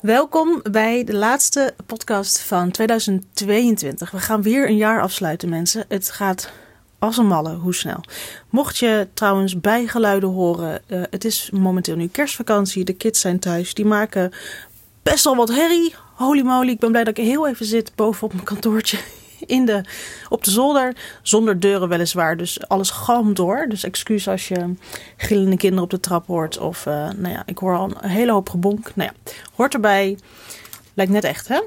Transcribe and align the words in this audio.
Welkom 0.00 0.62
bij 0.70 1.04
de 1.04 1.14
laatste 1.14 1.74
podcast 1.86 2.40
van 2.40 2.70
2022. 2.70 4.10
We 4.10 4.18
gaan 4.18 4.42
weer 4.42 4.68
een 4.68 4.76
jaar 4.76 5.02
afsluiten, 5.02 5.48
mensen. 5.48 5.84
Het 5.88 6.10
gaat 6.10 6.52
als 6.98 7.16
een 7.16 7.26
malle, 7.26 7.54
hoe 7.54 7.74
snel. 7.74 8.00
Mocht 8.50 8.78
je 8.78 9.08
trouwens 9.14 9.60
bijgeluiden 9.60 10.28
horen, 10.28 10.82
uh, 10.86 11.02
het 11.10 11.24
is 11.24 11.50
momenteel 11.50 11.96
nu 11.96 12.08
kerstvakantie. 12.08 12.84
De 12.84 12.92
kids 12.92 13.20
zijn 13.20 13.38
thuis. 13.38 13.74
Die 13.74 13.84
maken 13.84 14.32
best 15.02 15.24
wel 15.24 15.36
wat 15.36 15.48
herrie. 15.48 15.94
Holy 16.14 16.42
moly, 16.42 16.70
ik 16.70 16.78
ben 16.78 16.90
blij 16.90 17.04
dat 17.04 17.18
ik 17.18 17.24
heel 17.24 17.48
even 17.48 17.66
zit 17.66 17.92
bovenop 17.94 18.32
mijn 18.32 18.44
kantoortje 18.44 18.98
in 19.46 19.64
de, 19.64 19.80
op 20.28 20.44
de 20.44 20.50
zolder. 20.50 20.96
Zonder 21.22 21.60
deuren 21.60 21.88
weliswaar, 21.88 22.36
dus 22.36 22.68
alles 22.68 22.90
galmt 22.90 23.36
door. 23.36 23.66
Dus 23.68 23.84
excuus 23.84 24.28
als 24.28 24.48
je 24.48 24.74
gillende 25.16 25.56
kinderen 25.56 25.84
op 25.84 25.90
de 25.90 26.00
trap 26.00 26.26
hoort. 26.26 26.58
Of, 26.58 26.86
uh, 26.86 26.94
nou 26.94 27.34
ja, 27.34 27.42
ik 27.46 27.58
hoor 27.58 27.76
al 27.76 27.90
een 28.00 28.10
hele 28.10 28.32
hoop 28.32 28.48
gebonk. 28.48 28.90
Nou 28.94 29.10
ja, 29.12 29.32
hoort 29.54 29.74
erbij. 29.74 30.18
Lijkt 30.94 31.12
net 31.12 31.24
echt, 31.24 31.48
hè? 31.48 31.60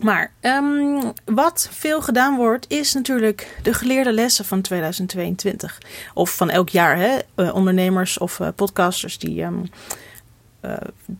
Maar 0.00 0.32
um, 0.40 1.12
wat 1.24 1.68
veel 1.72 2.02
gedaan 2.02 2.36
wordt, 2.36 2.66
is 2.68 2.92
natuurlijk 2.92 3.58
de 3.62 3.74
geleerde 3.74 4.12
lessen 4.12 4.44
van 4.44 4.60
2022. 4.60 5.78
Of 6.14 6.36
van 6.36 6.50
elk 6.50 6.68
jaar, 6.68 6.96
hè? 6.96 7.18
Uh, 7.36 7.54
ondernemers 7.54 8.18
of 8.18 8.38
uh, 8.38 8.48
podcasters 8.54 9.18
die. 9.18 9.42
Um, 9.42 9.70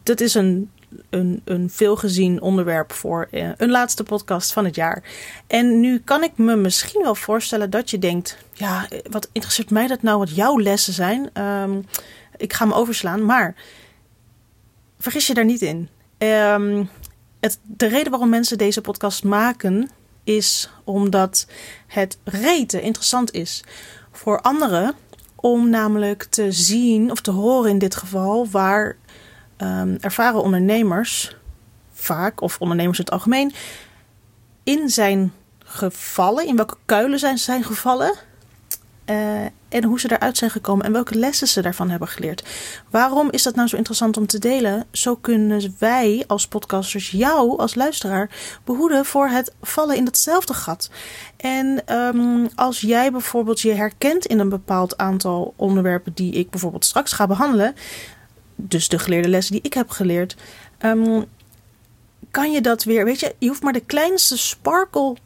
dat 0.03 0.21
is 0.21 0.35
een 0.35 0.71
een, 1.11 1.43
een 1.45 1.71
veelgezien 1.71 2.41
onderwerp 2.41 2.93
voor 2.93 3.29
eh, 3.31 3.49
een 3.57 3.71
laatste 3.71 4.03
podcast 4.03 4.53
van 4.53 4.65
het 4.65 4.75
jaar. 4.75 5.03
En 5.47 5.81
nu 5.81 5.99
kan 5.99 6.23
ik 6.23 6.33
me 6.37 6.57
misschien 6.57 7.03
wel 7.03 7.15
voorstellen 7.15 7.71
dat 7.71 7.91
je 7.91 7.99
denkt: 7.99 8.37
ja, 8.53 8.89
wat 9.11 9.29
interesseert 9.33 9.71
mij 9.71 9.87
dat 9.87 10.03
nou 10.03 10.19
wat 10.19 10.35
jouw 10.35 10.61
lessen 10.61 10.93
zijn? 10.93 11.43
Um, 11.43 11.85
ik 12.37 12.53
ga 12.53 12.65
me 12.65 12.75
overslaan. 12.75 13.25
Maar 13.25 13.55
vergis 14.99 15.27
je 15.27 15.35
daar 15.35 15.45
niet 15.45 15.63
in. 15.63 15.89
Um, 16.19 16.89
het, 17.41 17.59
de 17.63 17.87
reden 17.87 18.11
waarom 18.11 18.29
mensen 18.29 18.59
deze 18.59 18.81
podcast 18.81 19.25
maken 19.25 19.91
is 20.25 20.71
omdat 20.85 21.47
het 21.87 22.19
rete 22.25 22.81
interessant 22.81 23.33
is 23.33 23.65
voor 24.13 24.41
anderen 24.41 24.95
om 25.35 25.71
namelijk 25.71 26.25
te 26.25 26.53
zien 26.53 27.11
of 27.11 27.21
te 27.21 27.31
horen 27.31 27.71
in 27.71 27.79
dit 27.79 27.95
geval 27.95 28.49
waar 28.49 28.97
um, 29.59 29.97
ervaren 30.01 30.43
ondernemers, 30.43 31.37
vaak, 31.93 32.41
of 32.41 32.57
ondernemers 32.61 32.99
in 32.99 33.05
het 33.05 33.15
algemeen, 33.15 33.53
in 34.63 34.89
zijn 34.89 35.33
gevallen, 35.59 36.47
in 36.47 36.57
welke 36.57 36.77
kuilen 36.85 37.19
zijn 37.19 37.39
zijn 37.39 37.65
gevallen. 37.65 38.15
Uh, 39.11 39.45
en 39.69 39.85
hoe 39.85 40.01
ze 40.01 40.13
eruit 40.13 40.37
zijn 40.37 40.51
gekomen 40.51 40.85
en 40.85 40.93
welke 40.93 41.15
lessen 41.15 41.47
ze 41.47 41.63
daarvan 41.63 41.91
hebben 41.91 42.09
geleerd. 42.09 42.45
Waarom 42.91 43.31
is 43.31 43.43
dat 43.43 43.55
nou 43.55 43.69
zo 43.69 43.77
interessant 43.77 44.17
om 44.17 44.27
te 44.27 44.39
delen? 44.39 44.85
Zo 44.91 45.17
kunnen 45.17 45.75
wij 45.79 46.25
als 46.27 46.49
podcasters 46.49 47.11
jou 47.11 47.59
als 47.59 47.75
luisteraar 47.75 48.31
behoeden 48.65 49.05
voor 49.05 49.29
het 49.29 49.55
vallen 49.63 49.97
in 49.97 50.05
datzelfde 50.05 50.55
gat. 50.55 50.91
En 51.37 51.95
um, 51.97 52.49
als 52.55 52.81
jij 52.81 53.13
bijvoorbeeld 53.13 53.61
je 53.61 53.73
herkent 53.73 54.27
in 54.27 54.39
een 54.39 54.49
bepaald 54.49 54.97
aantal 54.97 55.55
onderwerpen 55.57 56.15
die 56.15 56.33
ik 56.33 56.51
bijvoorbeeld 56.51 56.85
straks 56.85 57.13
ga 57.13 57.27
behandelen, 57.27 57.75
dus 58.57 58.89
de 58.89 58.99
geleerde 58.99 59.29
lessen 59.29 59.53
die 59.53 59.63
ik 59.65 59.75
heb 59.75 59.91
geleerd, 59.91 60.37
um, 60.81 61.25
kan 62.31 62.53
je 62.53 62.61
dat 62.61 62.85
weer, 62.85 63.05
weet 63.05 63.21
je, 63.21 63.35
je 63.39 63.49
hoeft 63.49 63.63
maar 63.63 63.73
de 63.73 63.85
kleinste 63.87 64.39
sparkle 64.39 65.17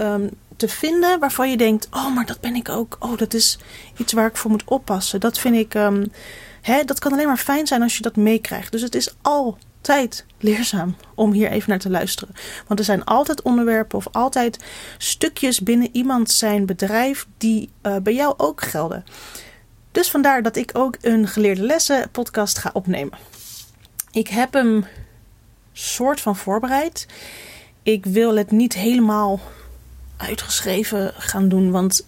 um, 0.00 0.30
te 0.56 0.68
vinden 0.68 1.20
waarvan 1.20 1.50
je 1.50 1.56
denkt, 1.56 1.88
oh, 1.90 2.14
maar 2.14 2.26
dat 2.26 2.40
ben 2.40 2.54
ik 2.54 2.68
ook. 2.68 2.96
Oh, 3.00 3.18
dat 3.18 3.34
is 3.34 3.58
iets 3.96 4.12
waar 4.12 4.26
ik 4.26 4.36
voor 4.36 4.50
moet 4.50 4.64
oppassen. 4.64 5.20
Dat 5.20 5.38
vind 5.38 5.56
ik, 5.56 5.74
um, 5.74 6.12
hè, 6.60 6.84
dat 6.84 6.98
kan 6.98 7.12
alleen 7.12 7.26
maar 7.26 7.36
fijn 7.36 7.66
zijn 7.66 7.82
als 7.82 7.96
je 7.96 8.02
dat 8.02 8.16
meekrijgt. 8.16 8.72
Dus 8.72 8.82
het 8.82 8.94
is 8.94 9.14
altijd 9.22 10.24
leerzaam 10.38 10.96
om 11.14 11.32
hier 11.32 11.50
even 11.50 11.70
naar 11.70 11.78
te 11.78 11.90
luisteren. 11.90 12.34
Want 12.66 12.78
er 12.78 12.84
zijn 12.84 13.04
altijd 13.04 13.42
onderwerpen 13.42 13.98
of 13.98 14.06
altijd 14.12 14.64
stukjes 14.98 15.60
binnen 15.60 15.88
iemand 15.92 16.30
zijn 16.30 16.66
bedrijf 16.66 17.26
die 17.38 17.70
uh, 17.82 17.96
bij 17.96 18.14
jou 18.14 18.34
ook 18.36 18.62
gelden. 18.62 19.04
Dus 19.94 20.10
vandaar 20.10 20.42
dat 20.42 20.56
ik 20.56 20.70
ook 20.72 20.96
een 21.00 21.28
geleerde 21.28 21.62
lessen 21.62 22.10
podcast 22.10 22.58
ga 22.58 22.70
opnemen. 22.72 23.18
Ik 24.12 24.28
heb 24.28 24.52
hem 24.52 24.86
soort 25.72 26.20
van 26.20 26.36
voorbereid. 26.36 27.06
Ik 27.82 28.06
wil 28.06 28.36
het 28.36 28.50
niet 28.50 28.74
helemaal 28.74 29.40
uitgeschreven 30.16 31.12
gaan 31.16 31.48
doen, 31.48 31.70
want 31.70 32.04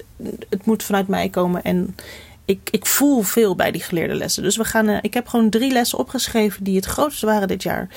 het 0.48 0.66
moet 0.66 0.82
vanuit 0.82 1.08
mij 1.08 1.28
komen 1.28 1.62
en 1.62 1.96
ik, 2.44 2.68
ik 2.70 2.86
voel 2.86 3.22
veel 3.22 3.56
bij 3.56 3.70
die 3.70 3.82
geleerde 3.82 4.14
lessen. 4.14 4.42
Dus 4.42 4.56
we 4.56 4.64
gaan, 4.64 4.88
uh, 4.88 4.98
ik 5.00 5.14
heb 5.14 5.28
gewoon 5.28 5.50
drie 5.50 5.72
lessen 5.72 5.98
opgeschreven 5.98 6.64
die 6.64 6.76
het 6.76 6.84
grootste 6.84 7.26
waren 7.26 7.48
dit 7.48 7.62
jaar. 7.62 7.88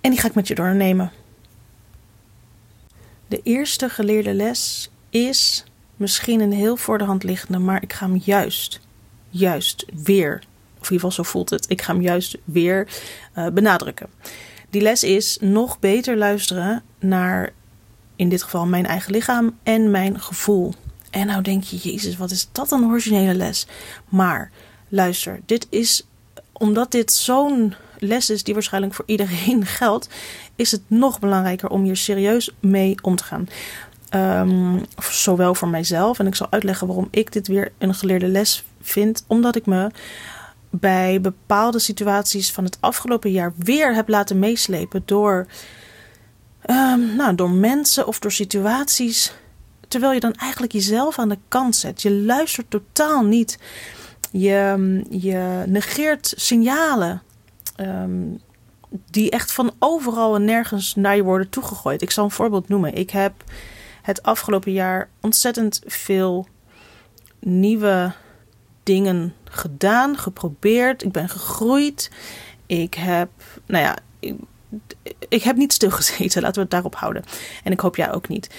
En 0.00 0.10
die 0.10 0.20
ga 0.20 0.28
ik 0.28 0.34
met 0.34 0.48
je 0.48 0.54
doornemen. 0.54 1.12
De 3.28 3.40
eerste 3.42 3.88
geleerde 3.88 4.34
les 4.34 4.90
is 5.10 5.64
misschien 6.02 6.40
een 6.40 6.52
heel 6.52 6.76
voor 6.76 6.98
de 6.98 7.04
hand 7.04 7.22
liggende, 7.22 7.58
maar 7.58 7.82
ik 7.82 7.92
ga 7.92 8.06
hem 8.06 8.20
juist, 8.24 8.80
juist 9.28 9.84
weer, 10.04 10.34
of 10.80 10.88
in 10.88 10.92
ieder 10.92 10.94
geval 10.94 11.10
zo 11.10 11.22
voelt 11.22 11.50
het, 11.50 11.70
ik 11.70 11.82
ga 11.82 11.92
hem 11.92 12.02
juist 12.02 12.36
weer 12.44 12.88
uh, 13.38 13.46
benadrukken. 13.48 14.08
Die 14.70 14.82
les 14.82 15.02
is 15.02 15.38
nog 15.40 15.78
beter 15.78 16.16
luisteren 16.16 16.82
naar, 16.98 17.52
in 18.16 18.28
dit 18.28 18.42
geval, 18.42 18.66
mijn 18.66 18.86
eigen 18.86 19.12
lichaam 19.12 19.58
en 19.62 19.90
mijn 19.90 20.20
gevoel. 20.20 20.74
En 21.10 21.26
nou 21.26 21.42
denk 21.42 21.64
je, 21.64 21.76
Jezus, 21.76 22.16
wat 22.16 22.30
is 22.30 22.48
dat 22.52 22.70
een 22.70 22.84
originele 22.84 23.34
les? 23.34 23.66
Maar 24.08 24.50
luister, 24.88 25.40
dit 25.46 25.66
is, 25.70 26.06
omdat 26.52 26.90
dit 26.90 27.12
zo'n 27.12 27.74
les 27.98 28.30
is 28.30 28.42
die 28.42 28.54
waarschijnlijk 28.54 28.94
voor 28.94 29.04
iedereen 29.06 29.66
geldt, 29.80 30.08
is 30.56 30.70
het 30.70 30.82
nog 30.86 31.18
belangrijker 31.18 31.68
om 31.68 31.82
hier 31.82 31.96
serieus 31.96 32.50
mee 32.60 32.94
om 33.02 33.16
te 33.16 33.24
gaan. 33.24 33.48
Um, 34.14 34.84
zowel 35.10 35.54
voor 35.54 35.68
mijzelf. 35.68 36.18
En 36.18 36.26
ik 36.26 36.34
zal 36.34 36.46
uitleggen 36.50 36.86
waarom 36.86 37.08
ik 37.10 37.32
dit 37.32 37.46
weer 37.46 37.72
een 37.78 37.94
geleerde 37.94 38.28
les 38.28 38.64
vind. 38.80 39.24
Omdat 39.26 39.56
ik 39.56 39.66
me 39.66 39.90
bij 40.70 41.20
bepaalde 41.20 41.78
situaties 41.78 42.52
van 42.52 42.64
het 42.64 42.76
afgelopen 42.80 43.30
jaar 43.30 43.52
weer 43.56 43.94
heb 43.94 44.08
laten 44.08 44.38
meeslepen 44.38 45.02
door, 45.04 45.46
um, 46.66 47.16
nou, 47.16 47.34
door 47.34 47.50
mensen 47.50 48.06
of 48.06 48.18
door 48.18 48.32
situaties. 48.32 49.32
Terwijl 49.88 50.12
je 50.12 50.20
dan 50.20 50.34
eigenlijk 50.34 50.72
jezelf 50.72 51.18
aan 51.18 51.28
de 51.28 51.38
kant 51.48 51.76
zet. 51.76 52.02
Je 52.02 52.12
luistert 52.12 52.70
totaal 52.70 53.24
niet. 53.24 53.58
Je, 54.30 55.00
je 55.10 55.62
negeert 55.66 56.32
signalen. 56.36 57.22
Die 59.10 59.30
echt 59.30 59.52
van 59.52 59.72
overal 59.78 60.34
en 60.34 60.44
nergens 60.44 60.94
naar 60.94 61.16
je 61.16 61.22
worden 61.22 61.48
toegegooid. 61.48 62.02
Ik 62.02 62.10
zal 62.10 62.24
een 62.24 62.30
voorbeeld 62.30 62.68
noemen. 62.68 62.94
Ik 62.94 63.10
heb 63.10 63.32
het 64.02 64.22
afgelopen 64.22 64.72
jaar 64.72 65.08
ontzettend 65.20 65.82
veel 65.86 66.48
nieuwe 67.38 68.12
dingen 68.82 69.34
gedaan, 69.44 70.18
geprobeerd. 70.18 71.02
Ik 71.02 71.12
ben 71.12 71.28
gegroeid. 71.28 72.10
Ik 72.66 72.94
heb, 72.94 73.30
nou 73.66 73.84
ja, 73.84 73.98
ik, 75.28 75.42
heb 75.42 75.56
niet 75.56 75.72
stilgezeten. 75.72 76.42
Laten 76.42 76.56
we 76.56 76.60
het 76.60 76.70
daarop 76.70 76.94
houden. 76.94 77.24
En 77.64 77.72
ik 77.72 77.80
hoop 77.80 77.96
jij 77.96 78.12
ook 78.12 78.28
niet. 78.28 78.50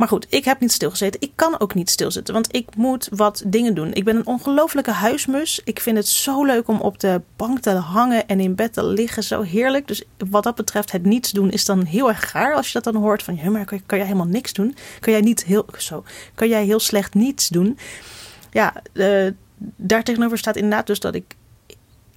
Maar 0.00 0.08
goed, 0.08 0.26
ik 0.28 0.44
heb 0.44 0.60
niet 0.60 0.72
stilgezeten. 0.72 1.20
Ik 1.20 1.32
kan 1.34 1.60
ook 1.60 1.74
niet 1.74 1.90
stilzitten, 1.90 2.34
want 2.34 2.54
ik 2.54 2.76
moet 2.76 3.08
wat 3.12 3.42
dingen 3.46 3.74
doen. 3.74 3.92
Ik 3.92 4.04
ben 4.04 4.16
een 4.16 4.26
ongelofelijke 4.26 4.90
huismus. 4.90 5.60
Ik 5.64 5.80
vind 5.80 5.96
het 5.96 6.08
zo 6.08 6.44
leuk 6.44 6.68
om 6.68 6.80
op 6.80 7.00
de 7.00 7.22
bank 7.36 7.58
te 7.58 7.70
hangen 7.70 8.28
en 8.28 8.40
in 8.40 8.54
bed 8.54 8.72
te 8.72 8.84
liggen. 8.84 9.22
Zo 9.22 9.42
heerlijk. 9.42 9.88
Dus 9.88 10.02
wat 10.28 10.42
dat 10.42 10.54
betreft, 10.54 10.92
het 10.92 11.04
niets 11.04 11.30
doen 11.30 11.50
is 11.50 11.64
dan 11.64 11.84
heel 11.84 12.08
erg 12.08 12.30
gaar 12.30 12.54
als 12.54 12.66
je 12.66 12.72
dat 12.80 12.92
dan 12.92 13.02
hoort. 13.02 13.22
Van, 13.22 13.52
maar 13.52 13.64
kan, 13.64 13.82
kan 13.86 13.98
jij 13.98 14.06
helemaal 14.06 14.28
niks 14.28 14.52
doen? 14.52 14.74
Kan 15.00 15.12
jij 15.12 15.22
niet 15.22 15.44
heel, 15.44 15.66
zo, 15.78 16.04
kan 16.34 16.48
jij 16.48 16.64
heel 16.64 16.80
slecht 16.80 17.14
niets 17.14 17.48
doen? 17.48 17.78
Ja, 18.50 18.74
uh, 18.92 19.30
daar 19.76 20.02
tegenover 20.02 20.38
staat 20.38 20.56
inderdaad 20.56 20.86
dus 20.86 21.00
dat 21.00 21.14
ik 21.14 21.36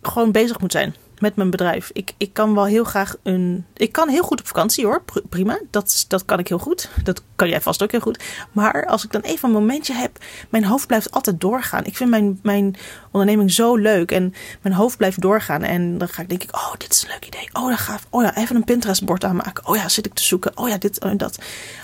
gewoon 0.01 0.31
bezig 0.31 0.59
moet 0.59 0.71
zijn 0.71 0.95
met 1.23 1.35
mijn 1.35 1.49
bedrijf. 1.49 1.89
Ik, 1.93 2.13
ik 2.17 2.33
kan 2.33 2.53
wel 2.53 2.65
heel 2.65 2.83
graag 2.83 3.15
een. 3.23 3.65
Ik 3.73 3.91
kan 3.91 4.09
heel 4.09 4.23
goed 4.23 4.39
op 4.39 4.47
vakantie 4.47 4.85
hoor. 4.85 5.03
Prima. 5.29 5.59
Dat, 5.71 6.05
dat 6.07 6.25
kan 6.25 6.39
ik 6.39 6.47
heel 6.47 6.57
goed. 6.57 6.89
Dat 7.03 7.23
kan 7.35 7.49
jij 7.49 7.61
vast 7.61 7.83
ook 7.83 7.91
heel 7.91 7.99
goed. 7.99 8.23
Maar 8.51 8.85
als 8.85 9.03
ik 9.03 9.11
dan 9.11 9.21
even 9.21 9.47
een 9.47 9.55
momentje 9.55 9.93
heb. 9.93 10.17
Mijn 10.49 10.63
hoofd 10.63 10.87
blijft 10.87 11.11
altijd 11.11 11.41
doorgaan. 11.41 11.85
Ik 11.85 11.97
vind 11.97 12.09
mijn, 12.09 12.39
mijn 12.43 12.75
onderneming 13.11 13.51
zo 13.51 13.75
leuk. 13.75 14.11
En 14.11 14.33
mijn 14.61 14.75
hoofd 14.75 14.97
blijft 14.97 15.21
doorgaan. 15.21 15.61
En 15.61 15.97
dan 15.97 16.07
ga 16.07 16.21
ik 16.21 16.29
denk 16.29 16.43
ik. 16.43 16.55
Oh, 16.55 16.73
dit 16.77 16.91
is 16.91 17.03
een 17.03 17.09
leuk 17.09 17.25
idee. 17.25 17.49
Oh, 17.53 17.67
dan 17.67 17.77
ga 17.77 17.99
Oh 18.09 18.23
ja, 18.23 18.35
even 18.35 18.55
een 18.55 18.63
Pinterest 18.63 19.05
bord 19.05 19.23
aanmaken. 19.23 19.67
Oh 19.67 19.75
ja, 19.75 19.89
zit 19.89 20.05
ik 20.05 20.13
te 20.13 20.23
zoeken. 20.23 20.57
Oh 20.57 20.69
ja, 20.69 20.77
dit 20.77 20.99
en 20.99 21.17
dat. 21.17 21.39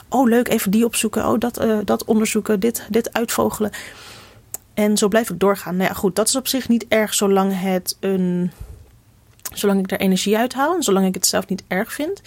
Oh, 0.09 0.27
leuk. 0.27 0.47
Even 0.47 0.71
die 0.71 0.85
opzoeken. 0.85 1.27
Oh, 1.27 1.39
dat, 1.39 1.61
uh, 1.61 1.77
dat 1.85 2.03
onderzoeken. 2.05 2.59
Dit, 2.59 2.87
dit 2.89 3.13
uitvogelen. 3.13 3.71
En 4.73 4.97
zo 4.97 5.07
blijf 5.07 5.29
ik 5.29 5.39
doorgaan. 5.39 5.75
Nou 5.75 5.89
ja, 5.89 5.95
goed. 5.95 6.15
Dat 6.15 6.27
is 6.27 6.35
op 6.35 6.47
zich 6.47 6.67
niet 6.67 6.85
erg 6.87 7.13
zolang 7.13 7.61
het 7.61 7.97
een 7.99 8.51
Zolang 9.53 9.79
ik 9.79 9.91
er 9.91 9.99
energie 9.99 10.37
uit 10.37 10.53
haal 10.53 10.75
en 10.75 10.83
zolang 10.83 11.05
ik 11.05 11.13
het 11.13 11.25
zelf 11.25 11.47
niet 11.47 11.63
erg 11.67 11.93
vind. 11.93 12.21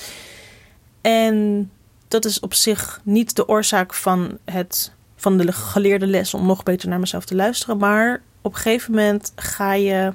En 1.00 1.70
dat 2.08 2.24
is 2.24 2.40
op 2.40 2.54
zich 2.54 3.00
niet 3.04 3.36
de 3.36 3.48
oorzaak 3.48 3.94
van, 3.94 4.38
het, 4.44 4.92
van 5.16 5.36
de 5.36 5.52
geleerde 5.52 6.06
les 6.06 6.34
om 6.34 6.46
nog 6.46 6.62
beter 6.62 6.88
naar 6.88 7.00
mezelf 7.00 7.24
te 7.24 7.34
luisteren. 7.34 7.76
Maar 7.76 8.22
op 8.40 8.52
een 8.52 8.60
gegeven 8.60 8.90
moment 8.90 9.32
ga 9.36 9.72
je 9.72 10.12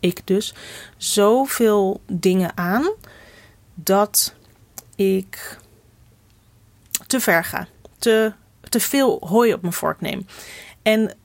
ik 0.00 0.20
dus, 0.24 0.54
zoveel 0.96 2.00
dingen 2.06 2.50
aan 2.54 2.92
dat 3.74 4.34
ik 4.94 5.58
te 7.06 7.20
ver 7.20 7.44
ga. 7.44 7.66
Te, 7.98 8.32
te 8.68 8.80
veel 8.80 9.20
hooi 9.28 9.52
op 9.52 9.60
mijn 9.60 9.72
vork 9.72 10.00
neem. 10.00 10.26
En 10.82 11.16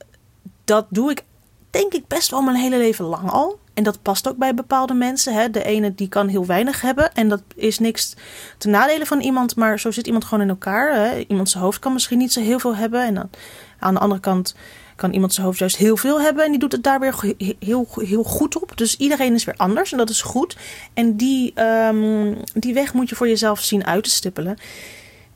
dat 0.64 0.86
doe 0.88 1.10
ik 1.10 1.24
denk 1.70 1.92
ik 1.92 2.06
best 2.06 2.30
wel 2.30 2.42
mijn 2.42 2.56
hele 2.56 2.78
leven 2.78 3.04
lang 3.04 3.30
al. 3.30 3.60
En 3.74 3.82
dat 3.82 4.02
past 4.02 4.28
ook 4.28 4.36
bij 4.36 4.54
bepaalde 4.54 4.94
mensen. 4.94 5.34
Hè. 5.34 5.50
De 5.50 5.64
ene 5.64 5.94
die 5.94 6.08
kan 6.08 6.28
heel 6.28 6.46
weinig 6.46 6.80
hebben. 6.80 7.14
En 7.14 7.28
dat 7.28 7.42
is 7.54 7.78
niks 7.78 8.14
ten 8.58 8.70
nadele 8.70 9.06
van 9.06 9.20
iemand. 9.20 9.56
Maar 9.56 9.80
zo 9.80 9.90
zit 9.90 10.06
iemand 10.06 10.24
gewoon 10.24 10.44
in 10.44 10.50
elkaar. 10.50 10.94
Hè. 10.94 11.24
Iemand 11.28 11.50
zijn 11.50 11.64
hoofd 11.64 11.78
kan 11.78 11.92
misschien 11.92 12.18
niet 12.18 12.32
zo 12.32 12.40
heel 12.40 12.58
veel 12.58 12.76
hebben. 12.76 13.04
En 13.06 13.14
dan 13.14 13.30
aan 13.78 13.94
de 13.94 14.00
andere 14.00 14.20
kant 14.20 14.54
kan 14.96 15.12
iemand 15.12 15.34
zijn 15.34 15.46
hoofd 15.46 15.58
juist 15.58 15.76
heel 15.76 15.96
veel 15.96 16.20
hebben. 16.20 16.44
En 16.44 16.50
die 16.50 16.60
doet 16.60 16.72
het 16.72 16.82
daar 16.82 17.00
weer 17.00 17.34
heel, 17.58 17.88
heel 17.94 18.22
goed 18.22 18.62
op. 18.62 18.76
Dus 18.76 18.96
iedereen 18.96 19.34
is 19.34 19.44
weer 19.44 19.56
anders. 19.56 19.92
En 19.92 19.98
dat 19.98 20.10
is 20.10 20.22
goed. 20.22 20.56
En 20.94 21.16
die, 21.16 21.60
um, 21.62 22.36
die 22.54 22.74
weg 22.74 22.94
moet 22.94 23.08
je 23.08 23.14
voor 23.14 23.28
jezelf 23.28 23.60
zien 23.60 23.86
uit 23.86 24.04
te 24.04 24.10
stippelen. 24.10 24.56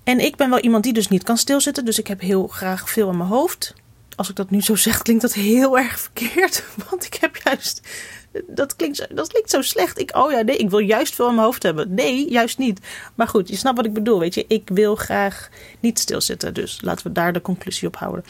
En 0.05 0.21
ik 0.21 0.37
ben 0.37 0.50
wel 0.50 0.59
iemand 0.59 0.85
die 0.85 0.93
dus 0.93 1.09
niet 1.09 1.23
kan 1.23 1.37
stilzitten. 1.37 1.85
Dus 1.85 1.99
ik 1.99 2.06
heb 2.06 2.21
heel 2.21 2.47
graag 2.47 2.91
veel 2.91 3.11
in 3.11 3.17
mijn 3.17 3.29
hoofd. 3.29 3.75
Als 4.17 4.29
ik 4.29 4.37
dat 4.37 4.50
nu 4.50 4.62
zo 4.62 4.75
zeg, 4.75 5.03
klinkt 5.03 5.23
dat 5.23 5.33
heel 5.33 5.79
erg 5.79 6.00
verkeerd. 6.00 6.65
Want 6.91 7.05
ik 7.05 7.15
heb 7.15 7.37
juist 7.44 7.81
dat 8.47 8.77
klinkt, 8.77 9.17
dat 9.17 9.43
zo 9.44 9.62
slecht. 9.62 10.00
Ik, 10.00 10.17
oh 10.17 10.31
ja, 10.31 10.41
nee, 10.41 10.56
ik 10.56 10.71
wil 10.71 10.79
juist 10.79 11.15
veel 11.15 11.29
in 11.29 11.35
mijn 11.35 11.47
hoofd 11.47 11.62
hebben. 11.62 11.94
Nee, 11.94 12.31
juist 12.31 12.59
niet. 12.59 12.81
Maar 13.15 13.29
goed, 13.29 13.49
je 13.49 13.56
snapt 13.56 13.77
wat 13.77 13.87
ik 13.87 13.93
bedoel. 13.93 14.19
Weet 14.19 14.35
je, 14.35 14.44
ik 14.49 14.69
wil 14.73 14.94
graag 14.94 15.49
niet 15.81 15.99
stilzitten. 15.99 16.55
Dus 16.55 16.81
laten 16.83 17.06
we 17.06 17.12
daar 17.12 17.33
de 17.33 17.41
conclusie 17.41 17.88
op 17.88 17.97
houden. 17.97 18.25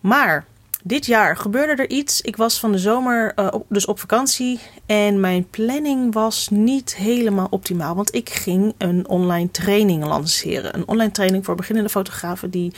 Maar 0.00 0.44
dit 0.82 1.06
jaar 1.06 1.36
gebeurde 1.36 1.82
er 1.82 1.90
iets. 1.90 2.20
Ik 2.20 2.36
was 2.36 2.60
van 2.60 2.72
de 2.72 2.78
zomer 2.78 3.32
op, 3.50 3.66
dus 3.68 3.86
op 3.86 3.98
vakantie. 3.98 4.60
En 4.86 5.20
mijn 5.20 5.48
planning 5.50 6.14
was 6.14 6.48
niet 6.50 6.96
helemaal 6.96 7.46
optimaal. 7.50 7.94
Want 7.94 8.14
ik 8.14 8.30
ging 8.30 8.74
een 8.78 9.08
online 9.08 9.50
training 9.50 10.04
lanceren. 10.04 10.74
Een 10.74 10.88
online 10.88 11.10
training 11.10 11.44
voor 11.44 11.54
beginnende 11.54 11.90
fotografen 11.90 12.50
die 12.50 12.72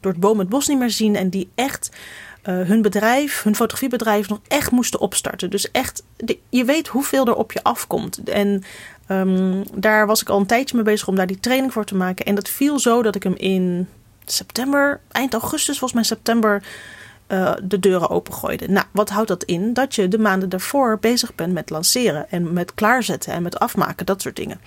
door 0.00 0.12
het 0.12 0.20
boom 0.20 0.38
het 0.38 0.48
bos 0.48 0.68
niet 0.68 0.78
meer 0.78 0.90
zien. 0.90 1.16
En 1.16 1.30
die 1.30 1.50
echt 1.54 1.90
uh, 2.44 2.60
hun 2.66 2.82
bedrijf, 2.82 3.42
hun 3.42 3.56
fotografiebedrijf, 3.56 4.28
nog 4.28 4.40
echt 4.48 4.70
moesten 4.70 5.00
opstarten. 5.00 5.50
Dus 5.50 5.70
echt, 5.70 6.02
je 6.48 6.64
weet 6.64 6.88
hoeveel 6.88 7.26
er 7.26 7.34
op 7.34 7.52
je 7.52 7.62
afkomt. 7.62 8.22
En 8.22 8.64
um, 9.08 9.64
daar 9.74 10.06
was 10.06 10.20
ik 10.20 10.28
al 10.28 10.38
een 10.38 10.46
tijdje 10.46 10.74
mee 10.76 10.84
bezig 10.84 11.08
om 11.08 11.14
daar 11.14 11.26
die 11.26 11.40
training 11.40 11.72
voor 11.72 11.84
te 11.84 11.94
maken. 11.94 12.26
En 12.26 12.34
dat 12.34 12.48
viel 12.48 12.78
zo 12.78 13.02
dat 13.02 13.14
ik 13.14 13.22
hem 13.22 13.34
in 13.36 13.88
september, 14.24 15.00
eind 15.10 15.32
augustus, 15.32 15.78
volgens 15.78 15.92
mij 15.92 16.02
september, 16.02 16.62
uh, 17.28 17.52
de 17.62 17.78
deuren 17.78 18.10
opengooide. 18.10 18.68
Nou, 18.68 18.86
wat 18.90 19.08
houdt 19.08 19.28
dat 19.28 19.44
in? 19.44 19.72
Dat 19.72 19.94
je 19.94 20.08
de 20.08 20.18
maanden 20.18 20.48
daarvoor 20.48 20.98
bezig 21.00 21.34
bent 21.34 21.52
met 21.52 21.70
lanceren 21.70 22.30
en 22.30 22.52
met 22.52 22.74
klaarzetten 22.74 23.32
en 23.32 23.42
met 23.42 23.58
afmaken, 23.58 24.06
dat 24.06 24.22
soort 24.22 24.36
dingen. 24.36 24.60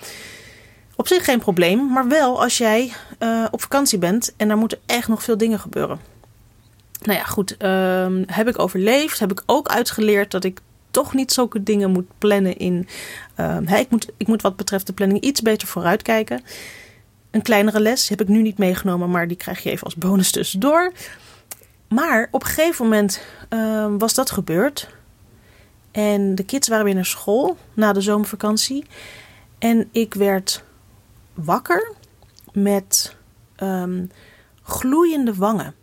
Op 0.96 1.08
zich 1.08 1.24
geen 1.24 1.38
probleem, 1.38 1.92
maar 1.92 2.08
wel 2.08 2.42
als 2.42 2.58
jij 2.58 2.92
uh, 3.18 3.44
op 3.50 3.60
vakantie 3.60 3.98
bent 3.98 4.34
en 4.36 4.48
daar 4.48 4.56
moeten 4.56 4.78
echt 4.86 5.08
nog 5.08 5.22
veel 5.22 5.38
dingen 5.38 5.58
gebeuren. 5.58 6.13
Nou 7.04 7.18
ja, 7.18 7.24
goed. 7.24 7.62
Um, 7.62 8.24
heb 8.26 8.48
ik 8.48 8.58
overleefd. 8.58 9.18
Heb 9.18 9.30
ik 9.30 9.42
ook 9.46 9.68
uitgeleerd 9.68 10.30
dat 10.30 10.44
ik 10.44 10.60
toch 10.90 11.14
niet 11.14 11.32
zulke 11.32 11.62
dingen 11.62 11.90
moet 11.90 12.18
plannen 12.18 12.56
in. 12.56 12.88
Um, 13.40 13.68
ik, 13.68 13.90
moet, 13.90 14.08
ik 14.16 14.26
moet 14.26 14.42
wat 14.42 14.56
betreft 14.56 14.86
de 14.86 14.92
planning 14.92 15.20
iets 15.20 15.42
beter 15.42 15.68
vooruitkijken. 15.68 16.42
Een 17.30 17.42
kleinere 17.42 17.80
les 17.80 18.08
heb 18.08 18.20
ik 18.20 18.28
nu 18.28 18.42
niet 18.42 18.58
meegenomen, 18.58 19.10
maar 19.10 19.28
die 19.28 19.36
krijg 19.36 19.62
je 19.62 19.70
even 19.70 19.84
als 19.84 19.94
bonus 19.94 20.30
tussendoor. 20.30 20.92
Maar 21.88 22.28
op 22.30 22.42
een 22.42 22.48
gegeven 22.48 22.84
moment 22.84 23.20
um, 23.48 23.98
was 23.98 24.14
dat 24.14 24.30
gebeurd. 24.30 24.88
En 25.90 26.34
de 26.34 26.44
kids 26.44 26.68
waren 26.68 26.84
weer 26.84 26.94
naar 26.94 27.04
school 27.04 27.56
na 27.74 27.92
de 27.92 28.00
zomervakantie. 28.00 28.84
En 29.58 29.88
ik 29.92 30.14
werd 30.14 30.64
wakker 31.34 31.92
met 32.52 33.16
gloeiende 34.62 35.34
wangen 35.34 35.74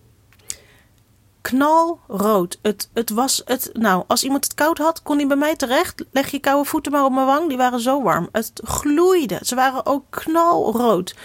knalrood. 1.41 2.59
Het, 2.61 2.89
het 2.93 3.09
was 3.09 3.41
het. 3.45 3.69
Nou, 3.73 4.03
als 4.07 4.23
iemand 4.23 4.43
het 4.43 4.53
koud 4.53 4.77
had, 4.77 5.01
kon 5.03 5.17
hij 5.17 5.27
bij 5.27 5.37
mij 5.37 5.55
terecht. 5.55 6.03
Leg 6.11 6.31
je 6.31 6.39
koude 6.39 6.69
voeten 6.69 6.91
maar 6.91 7.05
op 7.05 7.11
mijn 7.11 7.25
wang. 7.25 7.47
Die 7.47 7.57
waren 7.57 7.79
zo 7.79 8.01
warm. 8.01 8.29
Het 8.31 8.51
gloeide. 8.63 9.39
Ze 9.41 9.55
waren 9.55 9.85
ook 9.85 10.05
knalrood. 10.09 11.15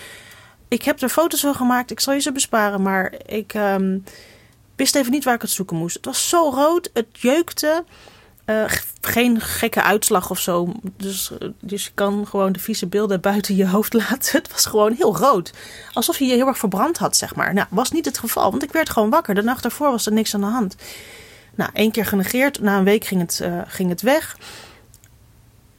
Ik 0.68 0.82
heb 0.82 1.00
er 1.00 1.08
foto's 1.08 1.40
van 1.40 1.54
gemaakt. 1.54 1.90
Ik 1.90 2.00
zal 2.00 2.14
je 2.14 2.20
ze 2.20 2.32
besparen. 2.32 2.82
Maar 2.82 3.14
ik 3.26 3.54
um, 3.54 4.04
wist 4.76 4.94
even 4.94 5.12
niet 5.12 5.24
waar 5.24 5.34
ik 5.34 5.42
het 5.42 5.50
zoeken 5.50 5.76
moest. 5.76 5.96
Het 5.96 6.04
was 6.04 6.28
zo 6.28 6.50
rood. 6.50 6.90
Het 6.92 7.06
jeukte. 7.12 7.84
Uh, 8.46 8.64
geen 9.00 9.40
gekke 9.40 9.82
uitslag 9.82 10.31
of 10.31 10.38
zo. 10.38 10.72
Dus, 10.96 11.32
dus 11.60 11.84
je 11.84 11.90
kan 11.94 12.26
gewoon 12.26 12.52
de 12.52 12.58
vieze 12.58 12.87
beelden 12.87 13.20
buiten 13.20 13.56
je 13.56 13.69
hoofd 13.69 13.93
laten. 14.08 14.38
Het 14.38 14.52
was 14.52 14.66
gewoon 14.66 14.93
heel 14.93 15.16
rood. 15.16 15.52
Alsof 15.93 16.19
je 16.19 16.25
je 16.25 16.34
heel 16.34 16.46
erg 16.46 16.58
verbrand 16.58 16.98
had, 16.98 17.16
zeg 17.16 17.34
maar. 17.34 17.54
Nou, 17.54 17.66
was 17.70 17.90
niet 17.90 18.04
het 18.04 18.19
geval, 18.19 18.50
want 18.50 18.62
ik 18.62 18.72
werd 18.72 18.90
gewoon 18.90 19.10
wakker. 19.10 19.34
De 19.34 19.43
nacht 19.43 19.62
daarvoor 19.62 19.90
was 19.90 20.06
er 20.06 20.12
niks 20.12 20.34
aan 20.34 20.40
de 20.40 20.46
hand. 20.46 20.76
Nou, 21.54 21.70
één 21.72 21.90
keer 21.90 22.06
genegeerd. 22.06 22.60
Na 22.60 22.78
een 22.78 22.84
week 22.84 23.04
ging 23.04 23.20
het, 23.20 23.40
uh, 23.43 23.60
ging 23.66 23.88
het 23.88 24.02
weg. 24.02 24.37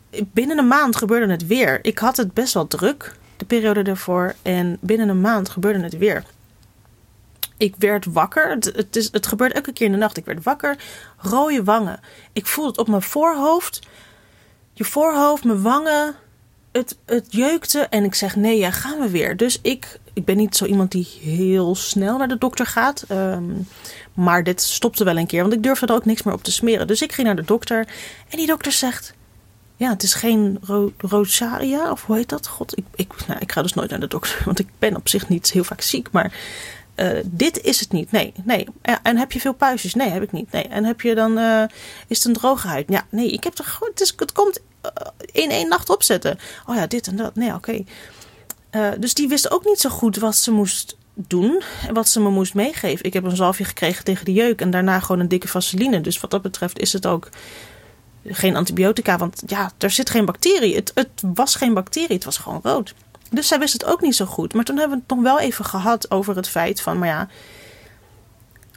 Binnen 0.10 0.58
een 0.58 0.68
maand 0.68 0.96
gebeurde 0.96 1.32
het 1.32 1.48
weer. 1.48 1.80
Ik 1.82 1.98
had 1.98 2.18
het 2.18 2.34
best 2.34 2.54
wel 2.54 2.68
druk, 2.68 3.16
de 3.38 3.46
periode 3.46 3.82
daarvoor. 3.82 4.36
En 4.42 4.78
binnen 4.80 5.10
een 5.10 5.22
maand 5.22 5.50
gebeurde 5.50 5.84
het 5.84 5.98
weer 5.98 6.24
ik 7.58 7.76
werd 7.78 8.06
wakker. 8.06 8.50
Het, 8.50 8.66
het, 8.66 8.96
is, 8.96 9.12
het 9.12 9.28
gebeurt 9.28 9.54
elke 9.54 9.74
keer 9.74 9.86
in 9.86 9.92
de 9.92 9.98
nacht. 9.98 10.18
Ik 10.18 10.26
werd 10.26 10.44
wakker. 10.44 10.78
Rode 11.18 11.64
wangen. 11.64 12.00
Ik 12.34 12.46
voelde 12.48 12.70
het 12.70 12.80
op 12.80 12.88
mijn 12.88 13.02
voorhoofd. 13.02 13.80
Je 14.74 14.84
voorhoofd, 14.84 15.44
mijn 15.44 15.62
wangen. 15.62 16.16
Het, 16.72 16.98
het 17.06 17.26
jeukte. 17.30 17.80
En 17.80 18.04
ik 18.04 18.16
zeg: 18.16 18.36
nee, 18.36 18.58
ja, 18.58 18.72
gaan 18.72 19.00
we 19.00 19.10
weer. 19.10 19.38
Dus 19.38 19.60
ik, 19.62 20.00
ik 20.14 20.26
ben 20.26 20.38
niet 20.38 20.56
zo 20.56 20.66
iemand 20.66 20.92
die 20.92 21.08
heel 21.22 21.76
snel 21.76 22.18
naar 22.18 22.28
de 22.28 22.38
dokter 22.38 22.66
gaat. 22.66 23.06
Um, 23.12 23.68
maar 24.14 24.44
dit 24.44 24.62
stopte 24.62 25.04
wel 25.04 25.18
een 25.18 25.28
keer. 25.28 25.42
Want 25.42 25.54
ik 25.54 25.64
durfde 25.64 25.86
er 25.86 25.94
ook 25.94 26.06
niks 26.06 26.24
meer 26.24 26.34
op 26.34 26.44
te 26.44 26.52
smeren. 26.52 26.88
Dus 26.88 27.02
ik 27.02 27.12
ging 27.12 27.28
naar 27.28 27.36
de 27.36 27.46
dokter. 27.46 27.88
En 28.30 28.38
die 28.38 28.48
dokter 28.48 28.72
zegt: 28.72 29.14
ja, 29.78 29.90
het 29.90 30.04
is 30.04 30.14
geen 30.14 30.58
ro 30.62 30.94
rosaria, 30.98 31.92
of 31.92 32.06
hoe 32.06 32.16
heet 32.16 32.30
dat? 32.30 32.48
God, 32.48 32.78
ik, 32.78 32.86
ik, 32.96 33.28
nou, 33.28 33.40
ik 33.40 33.52
ga 33.52 33.62
dus 33.62 33.74
nooit 33.74 33.90
naar 33.90 34.00
de 34.00 34.08
dokter, 34.08 34.42
want 34.46 34.60
ik 34.60 34.68
ben 34.80 34.96
op 34.96 35.10
zich 35.10 35.30
niet 35.30 35.52
heel 35.52 35.64
vaak 35.64 35.82
ziek. 35.82 36.12
Maar 36.12 36.34
uh, 36.98 37.20
dit 37.26 37.62
is 37.62 37.80
het 37.80 37.92
niet. 37.92 38.12
Nee, 38.12 38.34
nee. 38.44 38.68
En 39.04 39.18
heb 39.18 39.32
je 39.32 39.40
veel 39.40 39.54
puistjes? 39.54 39.94
Nee, 39.94 40.10
heb 40.10 40.24
ik 40.24 40.32
niet. 40.32 40.52
Nee. 40.52 40.64
En 40.64 40.84
heb 40.84 41.02
je 41.02 41.16
dan, 41.16 41.38
uh, 41.38 41.64
is 42.08 42.18
het 42.18 42.28
een 42.28 42.34
droge 42.34 42.68
huid? 42.68 42.86
Ja, 42.90 43.06
nee, 43.10 43.32
ik 43.32 43.44
heb 43.44 43.58
er 43.58 43.64
gewoon, 43.64 43.92
het, 43.96 44.14
het 44.18 44.32
komt 44.32 44.60
uh, 44.86 44.92
in 45.32 45.50
één 45.50 45.70
nacht 45.70 45.90
opzetten. 45.90 46.40
Oh 46.66 46.76
ja, 46.76 46.88
dit 46.88 47.08
en 47.08 47.16
dat. 47.16 47.36
Nee, 47.36 47.54
oké. 47.54 47.84
Dus 48.98 49.14
die 49.14 49.28
wist 49.28 49.52
ook 49.52 49.66
niet 49.66 49.80
zo 49.80 49.90
goed 49.90 50.18
wat 50.18 50.36
ze 50.36 50.52
moest 50.52 50.98
doen 51.14 51.62
en 51.88 51.94
wat 51.94 52.10
ze 52.10 52.20
me 52.20 52.30
moest 52.30 52.54
meegeven. 52.54 53.06
Ik 53.06 53.14
heb 53.14 53.24
een 53.24 53.36
zalfje 53.36 53.64
gekregen 53.64 54.04
tegen 54.04 54.26
de 54.26 54.34
jeuk 54.34 54.62
en 54.62 54.70
daarna 54.70 55.00
gewoon 55.00 55.22
een 55.22 55.28
dikke 55.28 55.48
vaseline. 55.48 56.02
Dus 56.02 56.20
wat 56.20 56.32
dat 56.32 56.42
betreft 56.42 56.80
is 56.80 56.94
het 56.94 57.06
ook 57.06 57.30
geen 58.26 58.56
antibiotica, 58.56 59.18
want 59.18 59.44
ja, 59.46 59.72
er 59.78 59.92
zit 59.92 60.10
geen 60.10 60.26
bacterie. 60.26 60.76
Het, 60.76 60.92
het 60.96 61.24
was 61.34 61.56
geen 61.56 61.74
bacterie, 61.74 62.16
het 62.16 62.26
was 62.26 62.38
gewoon 62.38 62.60
rood. 62.64 62.94
Dus 63.30 63.48
zij 63.48 63.60
wist 63.60 63.74
het 63.74 63.86
ook 63.86 64.02
niet 64.02 64.16
zo 64.16 64.26
goed. 64.26 64.54
Maar 64.54 64.64
toen 64.64 64.78
hebben 64.78 64.98
we 64.98 65.04
het 65.08 65.16
nog 65.16 65.24
wel 65.24 65.40
even 65.40 65.66
gehad 65.66 66.12
over 66.12 66.36
het 66.36 66.50
feit 66.50 66.82
van, 66.82 67.00
maar 67.00 67.08
ja, 67.08 67.28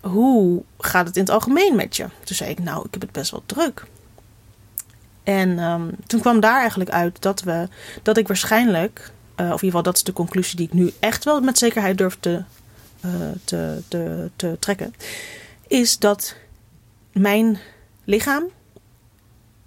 hoe 0.00 0.62
gaat 0.78 1.07
het 1.07 1.16
in 1.16 1.23
het 1.23 1.30
algemeen 1.30 1.76
met 1.76 1.97
je? 1.97 2.07
Toen 2.25 2.37
zei 2.37 2.50
ik, 2.50 2.59
nou, 2.59 2.85
ik 2.87 2.92
heb 2.92 3.02
het 3.02 3.12
best 3.12 3.30
wel 3.30 3.42
druk. 3.47 3.87
En 5.23 5.59
um, 5.59 5.90
toen 6.07 6.21
kwam 6.21 6.40
daar 6.40 6.61
eigenlijk 6.61 6.90
uit 6.90 7.23
dat, 7.23 7.40
we, 7.40 7.69
dat 8.02 8.16
ik 8.16 8.28
waarschijnlijk, 8.28 9.12
uh, 9.37 9.37
of 9.37 9.40
in 9.40 9.45
ieder 9.47 9.59
geval 9.59 9.83
dat 9.83 9.97
is 9.97 10.02
de 10.02 10.12
conclusie 10.12 10.57
die 10.57 10.66
ik 10.66 10.73
nu 10.73 10.92
echt 11.00 11.25
wel 11.25 11.40
met 11.40 11.59
zekerheid 11.59 11.99
durf 11.99 12.16
te, 12.21 12.42
uh, 13.04 13.12
te, 13.45 13.83
te, 13.88 14.30
te 14.37 14.57
trekken, 14.59 14.95
is 15.66 15.99
dat 15.99 16.35
mijn 17.12 17.59
lichaam 18.04 18.45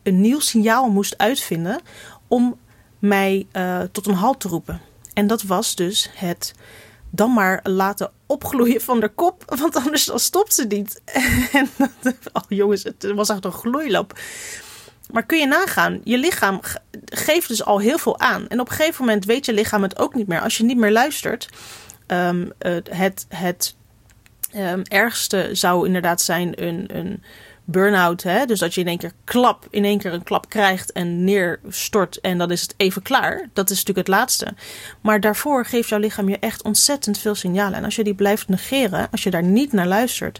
een 0.04 0.22
nieuw 0.22 0.40
signaal 0.40 0.90
moest 0.90 1.18
uitvinden 1.18 1.82
om 2.28 2.58
mij 3.04 3.48
uh, 3.54 3.80
tot 3.92 4.08
een 4.08 4.14
halt 4.14 4.40
te 4.40 4.48
roepen. 4.48 4.82
En 5.14 5.28
dat 5.28 5.42
was 5.42 5.76
dus 5.76 6.10
het 6.14 6.54
dan 7.10 7.34
maar 7.34 7.60
laten 7.64 8.12
opgloeien 8.26 8.82
van 8.82 9.00
de 9.00 9.10
kop, 9.10 9.44
want 9.60 9.76
anders 9.76 10.06
dan 10.06 10.20
stopt 10.20 10.54
ze 10.54 10.66
niet. 10.66 11.02
en 11.52 11.70
oh 12.34 12.44
jongens, 12.48 12.84
het 12.84 13.12
was 13.16 13.30
echt 13.30 13.46
een 13.46 13.52
gloeilap. 13.52 14.20
Maar 15.12 15.26
kun 15.26 15.40
je 15.40 15.46
nagaan, 15.46 16.02
je 16.04 16.18
lichaam 16.18 16.60
geeft 17.06 17.48
dus 17.48 17.64
al 17.64 17.80
heel 17.80 17.98
veel 17.98 18.20
aan. 18.20 18.48
En 18.48 18.60
op 18.60 18.70
een 18.70 18.76
gegeven 18.76 19.06
moment 19.06 19.26
weet 19.26 19.46
je 19.46 19.54
lichaam 19.54 19.84
het 19.84 20.00
ook 20.00 20.14
niet 20.14 20.28
meer. 20.28 20.42
Als 20.42 20.58
je 20.58 20.64
niet 20.64 20.78
meer 20.78 20.92
luistert, 20.92 21.50
um, 22.08 22.52
het, 22.90 23.26
het 23.30 23.76
um, 24.56 24.82
ergste 24.84 25.50
zou 25.52 25.86
inderdaad 25.86 26.22
zijn 26.22 26.64
een, 26.64 26.98
een 26.98 27.24
burn-out. 27.64 28.24
Hè? 28.24 28.46
Dus 28.46 28.60
dat 28.60 28.74
je 28.74 28.82
in 28.82 28.88
één 28.88 28.98
keer 28.98 29.12
klap, 29.24 29.68
in 29.70 29.86
één 29.86 29.98
keer 29.98 30.14
een 30.14 30.24
klap 30.24 30.50
krijgt 30.50 30.92
en 30.92 31.24
neerstort 31.24 32.20
en 32.22 32.38
dan 32.38 32.52
is 32.52 32.62
het 32.62 32.74
even 32.78 33.02
klaar. 33.02 33.50
Dat 33.54 33.70
is 33.70 33.78
natuurlijk 33.78 34.08
het 34.08 34.18
laatste. 34.18 34.54
Maar 35.02 35.20
daarvoor 35.20 35.66
geeft 35.66 35.90
jouw 35.90 36.00
lichaam 36.00 36.30
je 36.30 36.40
echt 36.40 36.64
ontzettend 36.64 37.18
veel 37.18 37.36
signalen. 37.36 37.78
En 37.78 37.84
als 37.84 37.96
je 37.96 38.04
die 38.04 38.16
blijft 38.16 38.48
negeren, 38.48 39.08
als 39.12 39.24
je 39.24 39.30
daar 39.30 39.44
niet 39.44 39.74
naar 39.74 39.88
luistert, 39.88 40.40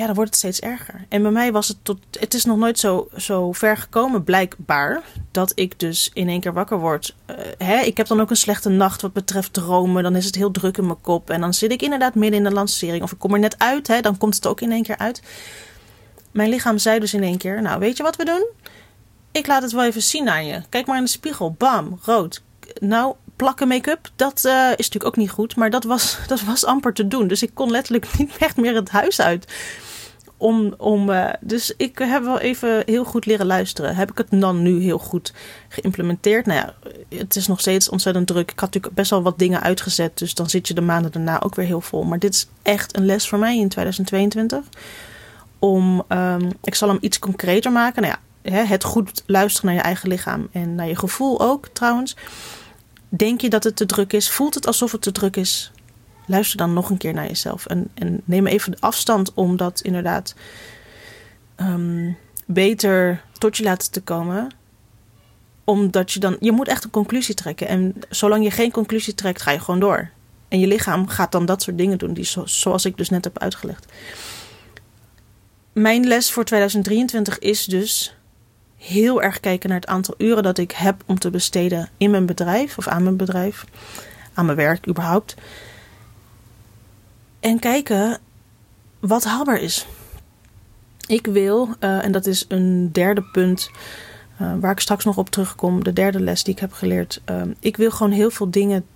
ja, 0.00 0.06
dan 0.06 0.14
wordt 0.14 0.30
het 0.30 0.38
steeds 0.38 0.60
erger. 0.60 1.04
En 1.08 1.22
bij 1.22 1.30
mij 1.30 1.52
was 1.52 1.68
het 1.68 1.76
tot. 1.82 1.98
Het 2.20 2.34
is 2.34 2.44
nog 2.44 2.58
nooit 2.58 2.78
zo, 2.78 3.08
zo 3.16 3.52
ver 3.52 3.76
gekomen, 3.76 4.24
blijkbaar. 4.24 5.02
Dat 5.30 5.52
ik 5.54 5.78
dus 5.78 6.10
in 6.12 6.28
één 6.28 6.40
keer 6.40 6.52
wakker 6.52 6.78
word. 6.78 7.16
Uh, 7.30 7.36
hè, 7.58 7.80
ik 7.80 7.96
heb 7.96 8.06
dan 8.06 8.20
ook 8.20 8.30
een 8.30 8.36
slechte 8.36 8.68
nacht 8.68 9.02
wat 9.02 9.12
betreft 9.12 9.52
dromen. 9.52 10.02
Dan 10.02 10.16
is 10.16 10.24
het 10.24 10.34
heel 10.34 10.50
druk 10.50 10.78
in 10.78 10.86
mijn 10.86 11.00
kop. 11.00 11.30
En 11.30 11.40
dan 11.40 11.54
zit 11.54 11.72
ik 11.72 11.82
inderdaad 11.82 12.14
midden 12.14 12.38
in 12.38 12.44
de 12.44 12.54
lancering. 12.54 13.02
Of 13.02 13.12
ik 13.12 13.18
kom 13.18 13.32
er 13.32 13.38
net 13.38 13.58
uit, 13.58 13.86
hè, 13.86 14.00
dan 14.00 14.18
komt 14.18 14.34
het 14.34 14.46
ook 14.46 14.60
in 14.60 14.72
één 14.72 14.82
keer 14.82 14.98
uit. 14.98 15.22
Mijn 16.30 16.48
lichaam 16.48 16.78
zei 16.78 16.98
dus 16.98 17.14
in 17.14 17.22
één 17.22 17.38
keer: 17.38 17.62
Nou, 17.62 17.78
weet 17.78 17.96
je 17.96 18.02
wat 18.02 18.16
we 18.16 18.24
doen? 18.24 18.46
Ik 19.32 19.46
laat 19.46 19.62
het 19.62 19.72
wel 19.72 19.84
even 19.84 20.02
zien 20.02 20.28
aan 20.28 20.46
je. 20.46 20.62
Kijk 20.68 20.86
maar 20.86 20.96
in 20.96 21.04
de 21.04 21.10
spiegel. 21.10 21.54
Bam, 21.58 21.98
rood. 22.02 22.42
Nou, 22.78 23.14
plakken 23.36 23.68
make-up, 23.68 24.08
dat 24.16 24.42
uh, 24.46 24.70
is 24.70 24.76
natuurlijk 24.76 25.04
ook 25.04 25.16
niet 25.16 25.30
goed. 25.30 25.56
Maar 25.56 25.70
dat 25.70 25.84
was, 25.84 26.16
dat 26.26 26.40
was 26.40 26.64
amper 26.64 26.92
te 26.92 27.08
doen. 27.08 27.28
Dus 27.28 27.42
ik 27.42 27.50
kon 27.54 27.70
letterlijk 27.70 28.18
niet 28.18 28.36
echt 28.38 28.56
meer 28.56 28.74
het 28.74 28.90
huis 28.90 29.20
uit. 29.20 29.52
Om, 30.40 30.74
om, 30.78 31.10
uh, 31.10 31.28
dus 31.40 31.74
ik 31.76 31.98
heb 31.98 32.22
wel 32.22 32.38
even 32.38 32.82
heel 32.86 33.04
goed 33.04 33.26
leren 33.26 33.46
luisteren. 33.46 33.96
Heb 33.96 34.10
ik 34.10 34.18
het 34.18 34.26
dan 34.30 34.62
nu 34.62 34.82
heel 34.82 34.98
goed 34.98 35.32
geïmplementeerd? 35.68 36.46
Nou 36.46 36.58
ja, 36.58 36.74
het 37.18 37.36
is 37.36 37.46
nog 37.46 37.60
steeds 37.60 37.88
ontzettend 37.88 38.26
druk. 38.26 38.50
Ik 38.50 38.58
had 38.58 38.68
natuurlijk 38.68 38.94
best 38.94 39.10
wel 39.10 39.22
wat 39.22 39.38
dingen 39.38 39.60
uitgezet. 39.60 40.18
Dus 40.18 40.34
dan 40.34 40.50
zit 40.50 40.68
je 40.68 40.74
de 40.74 40.80
maanden 40.80 41.12
daarna 41.12 41.42
ook 41.42 41.54
weer 41.54 41.66
heel 41.66 41.80
vol. 41.80 42.02
Maar 42.02 42.18
dit 42.18 42.34
is 42.34 42.48
echt 42.62 42.96
een 42.96 43.06
les 43.06 43.28
voor 43.28 43.38
mij 43.38 43.58
in 43.58 43.68
2022. 43.68 44.64
Om, 45.58 46.02
um, 46.08 46.48
ik 46.62 46.74
zal 46.74 46.88
hem 46.88 46.98
iets 47.00 47.18
concreter 47.18 47.72
maken. 47.72 48.02
Nou 48.02 48.14
ja, 48.42 48.64
het 48.64 48.84
goed 48.84 49.22
luisteren 49.26 49.66
naar 49.66 49.78
je 49.78 49.86
eigen 49.86 50.08
lichaam 50.08 50.48
en 50.52 50.74
naar 50.74 50.88
je 50.88 50.96
gevoel 50.96 51.40
ook 51.40 51.68
trouwens. 51.72 52.16
Denk 53.08 53.40
je 53.40 53.50
dat 53.50 53.64
het 53.64 53.76
te 53.76 53.86
druk 53.86 54.12
is? 54.12 54.30
Voelt 54.30 54.54
het 54.54 54.66
alsof 54.66 54.92
het 54.92 55.02
te 55.02 55.12
druk 55.12 55.36
is? 55.36 55.72
Luister 56.30 56.56
dan 56.56 56.72
nog 56.72 56.90
een 56.90 56.96
keer 56.96 57.12
naar 57.12 57.26
jezelf. 57.26 57.66
En, 57.66 57.90
en 57.94 58.20
neem 58.24 58.46
even 58.46 58.76
afstand 58.80 59.34
om 59.34 59.56
dat 59.56 59.80
inderdaad 59.80 60.34
um, 61.56 62.16
beter 62.46 63.22
tot 63.38 63.56
je 63.56 63.62
laten 63.62 63.90
te 63.90 64.00
komen. 64.00 64.48
Omdat 65.64 66.12
je 66.12 66.20
dan. 66.20 66.36
Je 66.40 66.52
moet 66.52 66.68
echt 66.68 66.84
een 66.84 66.90
conclusie 66.90 67.34
trekken. 67.34 67.68
En 67.68 67.94
zolang 68.08 68.44
je 68.44 68.50
geen 68.50 68.70
conclusie 68.70 69.14
trekt, 69.14 69.42
ga 69.42 69.50
je 69.50 69.60
gewoon 69.60 69.80
door. 69.80 70.10
En 70.48 70.60
je 70.60 70.66
lichaam 70.66 71.08
gaat 71.08 71.32
dan 71.32 71.46
dat 71.46 71.62
soort 71.62 71.78
dingen 71.78 71.98
doen, 71.98 72.14
die 72.14 72.24
zo, 72.24 72.46
zoals 72.46 72.84
ik 72.84 72.96
dus 72.96 73.08
net 73.08 73.24
heb 73.24 73.38
uitgelegd. 73.38 73.86
Mijn 75.72 76.06
les 76.06 76.32
voor 76.32 76.44
2023 76.44 77.38
is 77.38 77.64
dus 77.64 78.14
heel 78.76 79.22
erg 79.22 79.40
kijken 79.40 79.68
naar 79.68 79.80
het 79.80 79.88
aantal 79.88 80.14
uren 80.18 80.42
dat 80.42 80.58
ik 80.58 80.70
heb 80.70 81.02
om 81.06 81.18
te 81.18 81.30
besteden 81.30 81.88
in 81.96 82.10
mijn 82.10 82.26
bedrijf 82.26 82.78
of 82.78 82.88
aan 82.88 83.02
mijn 83.02 83.16
bedrijf, 83.16 83.64
aan 84.34 84.44
mijn 84.44 84.56
werk 84.56 84.88
überhaupt. 84.88 85.34
En 87.40 87.58
kijken 87.58 88.18
wat 89.00 89.24
haalbaar 89.24 89.60
is. 89.60 89.86
Ik 91.06 91.26
wil, 91.26 91.68
uh, 91.80 92.04
en 92.04 92.12
dat 92.12 92.26
is 92.26 92.44
een 92.48 92.92
derde 92.92 93.22
punt 93.22 93.70
uh, 94.40 94.52
waar 94.60 94.72
ik 94.72 94.80
straks 94.80 95.04
nog 95.04 95.16
op 95.16 95.30
terugkom, 95.30 95.84
de 95.84 95.92
derde 95.92 96.20
les 96.20 96.44
die 96.44 96.54
ik 96.54 96.60
heb 96.60 96.72
geleerd. 96.72 97.20
Uh, 97.30 97.42
ik 97.60 97.76
wil 97.76 97.90
gewoon 97.90 98.12
heel 98.12 98.30
veel 98.30 98.50
dingen 98.50 98.86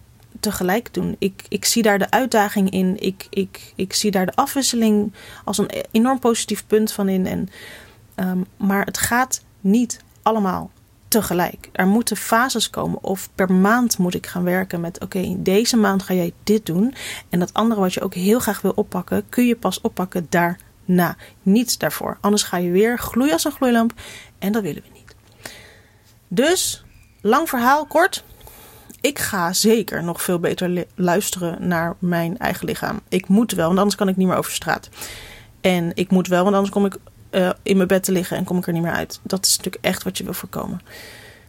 tegelijk 0.41 0.95
doen. 0.95 1.17
Ik, 1.19 1.45
ik 1.49 1.65
zie 1.65 1.83
daar 1.83 1.99
de 1.99 2.11
uitdaging 2.11 2.71
in. 2.71 2.97
Ik, 3.01 3.27
ik, 3.31 3.73
ik 3.75 3.93
zie 3.93 4.11
daar 4.11 4.27
de 4.27 4.35
afwisseling 4.35 5.13
als 5.45 5.59
een 5.59 5.71
enorm 5.91 6.19
positief 6.19 6.67
punt 6.67 6.93
van 6.93 7.09
in. 7.09 7.27
En, 7.27 7.49
um, 8.15 8.45
maar 8.57 8.85
het 8.85 8.99
gaat 8.99 9.43
niet 9.61 10.01
allemaal 10.23 10.71
Er 11.73 11.87
moeten 11.87 12.17
fases 12.17 12.71
komen 12.71 13.03
of 13.03 13.29
per 13.35 13.53
maand 13.53 13.99
moet 13.99 14.15
ik 14.15 14.27
gaan 14.27 14.45
werken 14.45 14.81
met 14.81 15.01
oké, 15.01 15.35
deze 15.39 15.77
maand 15.77 16.03
ga 16.03 16.15
jij 16.15 16.33
dit 16.45 16.67
doen 16.67 16.95
en 17.29 17.39
dat 17.39 17.55
andere 17.55 17.81
wat 17.81 17.95
je 17.95 18.01
ook 18.01 18.15
heel 18.15 18.39
graag 18.39 18.61
wil 18.61 18.73
oppakken, 18.75 19.29
kun 19.29 19.47
je 19.47 19.57
pas 19.57 19.81
oppakken 19.81 20.27
daarna. 20.29 21.17
Niet 21.43 21.79
daarvoor. 21.79 22.19
Anders 22.21 22.43
ga 22.43 22.57
je 22.57 22.71
weer 22.71 22.99
gloeien 22.99 23.33
als 23.33 23.45
een 23.45 23.53
gloeilamp 23.53 23.93
en 24.39 24.53
dat 24.53 24.63
willen 24.63 24.83
we 24.83 24.99
niet. 24.99 25.15
Dus, 26.29 26.85
lang 27.21 27.49
verhaal 27.49 27.87
kort. 27.87 28.25
Ik 29.01 29.19
ga 29.19 29.53
zeker 29.53 30.03
nog 30.03 30.23
veel 30.23 30.39
beter 30.39 30.87
luisteren 30.95 31.69
naar 31.69 31.97
mijn 31.99 32.39
eigen 32.39 32.67
lichaam. 32.67 33.01
Ik 33.09 33.29
moet 33.29 33.53
wel, 33.53 33.67
want 33.67 33.79
anders 33.79 33.97
kan 33.97 34.09
ik 34.09 34.17
niet 34.17 34.27
meer 34.27 34.37
over 34.37 34.53
straat. 34.53 34.89
En 35.61 35.91
ik 35.95 36.11
moet 36.11 36.29
wel, 36.29 36.43
want 36.43 36.55
anders 36.55 36.73
kom 36.73 36.87
ik 36.87 36.97
uh, 37.35 37.51
in 37.63 37.77
mijn 37.77 37.89
bed 37.89 38.05
te 38.05 38.13
liggen 38.13 38.37
en 38.37 38.45
kom 38.45 38.59
ik 38.59 38.67
er 38.67 38.73
niet 38.73 38.83
meer 38.83 38.93
uit. 38.93 39.21
Dat 39.23 39.47
is 39.47 39.57
natuurlijk 39.57 39.85
echt 39.85 40.03
wat 40.03 40.19
je 40.19 40.25
wil 40.25 40.33
voorkomen. 40.33 40.81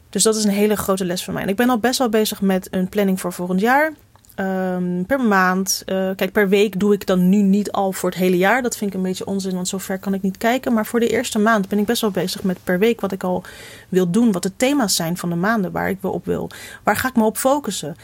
Dus 0.10 0.24
dat 0.24 0.36
is 0.36 0.44
een 0.44 0.50
hele 0.50 0.76
grote 0.76 1.06
les 1.06 1.24
voor 1.24 1.34
mij. 1.34 1.44
En 1.44 1.50
ik 1.50 1.56
ben 1.56 1.70
al 1.70 1.80
best 1.80 2.00
wel 2.00 2.10
bezig 2.10 2.42
met 2.42 2.68
een 2.72 2.90
planning 2.90 3.20
voor 3.20 3.34
volgend 3.34 3.60
jaar. 3.60 3.94
Um, 4.40 5.06
per 5.06 5.20
maand. 5.20 5.84
Uh, 5.86 6.10
kijk, 6.16 6.32
per 6.32 6.50
week 6.50 6.80
doe 6.80 6.94
ik 6.94 7.06
dan 7.06 7.30
nu 7.30 7.42
niet 7.42 7.72
al 7.72 7.92
voor 7.92 8.10
het 8.10 8.20
hele 8.20 8.38
jaar. 8.38 8.62
Dat 8.62 8.78
vind 8.78 8.90
ik 8.92 8.98
een 8.98 9.04
beetje 9.04 9.26
onzin, 9.26 9.56
want 9.56 9.68
zover 9.68 10.00
kan 10.00 10.14
ik 10.14 10.22
niet 10.22 10.38
kijken. 10.38 10.74
Maar 10.74 10.86
voor 10.86 11.00
de 11.00 11.08
eerste 11.08 11.40
maand 11.40 11.68
ben 11.68 11.80
ik 11.80 11.86
best 11.86 12.02
wel 12.02 12.12
bezig 12.12 12.44
met 12.44 12.58
per 12.64 12.80
week 12.80 13.02
wat 13.02 13.12
ik 13.12 13.24
al 13.24 13.44
wil 13.90 14.10
doen. 14.10 14.32
Wat 14.32 14.44
de 14.44 14.56
thema's 14.56 14.96
zijn 14.96 15.18
van 15.18 15.30
de 15.30 15.36
maanden 15.36 15.72
waar 15.72 15.90
ik 15.90 15.98
op 16.02 16.26
wil. 16.26 16.50
Waar 16.84 16.98
ga 16.98 17.08
ik 17.08 17.16
me 17.16 17.24
op 17.24 17.38
focussen? 17.38 17.96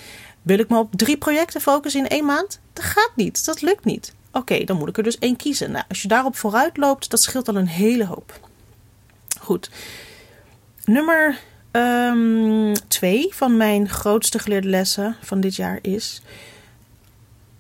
Wil 0.42 0.60
ik 0.60 0.70
me 0.70 0.78
op 0.78 0.90
drie 0.96 1.18
projecten 1.18 1.62
focussen 1.62 2.02
in 2.02 2.08
één 2.08 2.26
maand? 2.26 2.60
Dat 2.74 2.86
gaat 2.86 3.12
niet. 3.16 3.46
Dat 3.46 3.62
lukt 3.62 3.86
niet. 3.86 4.14
Oké, 4.32 4.64
dan 4.64 4.78
moet 4.78 4.90
ik 4.90 4.98
er 4.98 5.04
dus 5.04 5.20
één 5.20 5.36
kiezen. 5.36 5.72
Nou, 5.72 5.84
als 5.90 6.02
je 6.02 6.08
daarop 6.08 6.36
vooruit 6.36 6.78
loopt, 6.78 7.10
dat 7.10 7.22
scheelt 7.22 7.48
al 7.48 7.56
een 7.56 7.68
hele 7.68 8.06
hoop. 8.06 8.40
Goed. 9.40 9.70
Nummer 10.86 11.40
um, 11.72 12.74
twee 12.88 13.28
van 13.32 13.58
mijn 13.58 13.90
grootste 13.90 14.40
geleerde 14.40 14.68
lessen 14.68 15.16
van 15.22 15.42
dit 15.42 15.56
jaar 15.56 15.80
is: 15.82 16.22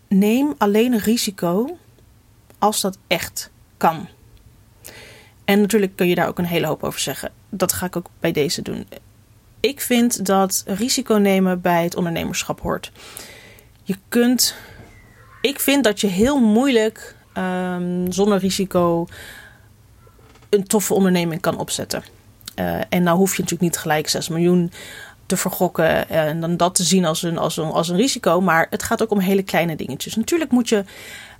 neem 0.08 0.54
alleen 0.58 0.98
risico 0.98 1.78
als 2.60 2.82
dat 2.82 2.98
echt 3.08 3.52
kan. 3.78 4.08
En 5.46 5.62
natuurlijk 5.62 5.96
kun 5.96 6.08
je 6.08 6.16
daar 6.16 6.28
ook 6.28 6.38
een 6.38 6.46
hele 6.46 6.68
hoop 6.68 6.84
over 6.84 7.00
zeggen. 7.00 7.32
Dat 7.50 7.74
ga 7.74 7.86
ik 7.86 7.96
ook 7.96 8.10
bij 8.20 8.32
deze 8.32 8.62
doen. 8.62 8.88
Ik 9.60 9.82
vind 9.82 10.26
dat 10.26 10.64
risico 10.68 11.16
nemen 11.16 11.62
bij 11.62 11.84
het 11.84 11.96
ondernemerschap 11.96 12.62
hoort. 12.62 12.92
Je 13.84 13.98
kunt 14.08 14.56
ik 15.42 15.60
vind 15.60 15.84
dat 15.84 16.02
je 16.02 16.08
heel 16.08 16.40
moeilijk 16.40 17.16
um, 17.38 18.12
zonder 18.12 18.38
risico 18.38 19.08
een 20.50 20.68
toffe 20.68 20.94
onderneming 20.94 21.42
kan 21.42 21.58
opzetten. 21.58 22.04
Uh, 22.56 22.82
en 22.90 23.04
nou 23.04 23.18
hoef 23.18 23.36
je 23.36 23.42
natuurlijk 23.42 23.72
niet 23.72 23.82
gelijk 23.82 24.10
6 24.10 24.30
miljoen 24.30 24.72
te 25.26 25.38
vergokken 25.38 26.10
en 26.10 26.42
dan 26.42 26.58
dat 26.58 26.76
te 26.76 26.84
zien 26.84 27.06
als 27.06 27.24
een, 27.24 27.38
als, 27.38 27.60
als 27.60 27.90
een 27.90 27.96
risico. 27.96 28.42
Maar 28.42 28.68
het 28.70 28.84
gaat 28.84 29.02
ook 29.02 29.12
om 29.12 29.20
hele 29.20 29.44
kleine 29.44 29.76
dingetjes. 29.76 30.16
Natuurlijk 30.16 30.52
moet 30.52 30.70
je. 30.70 30.84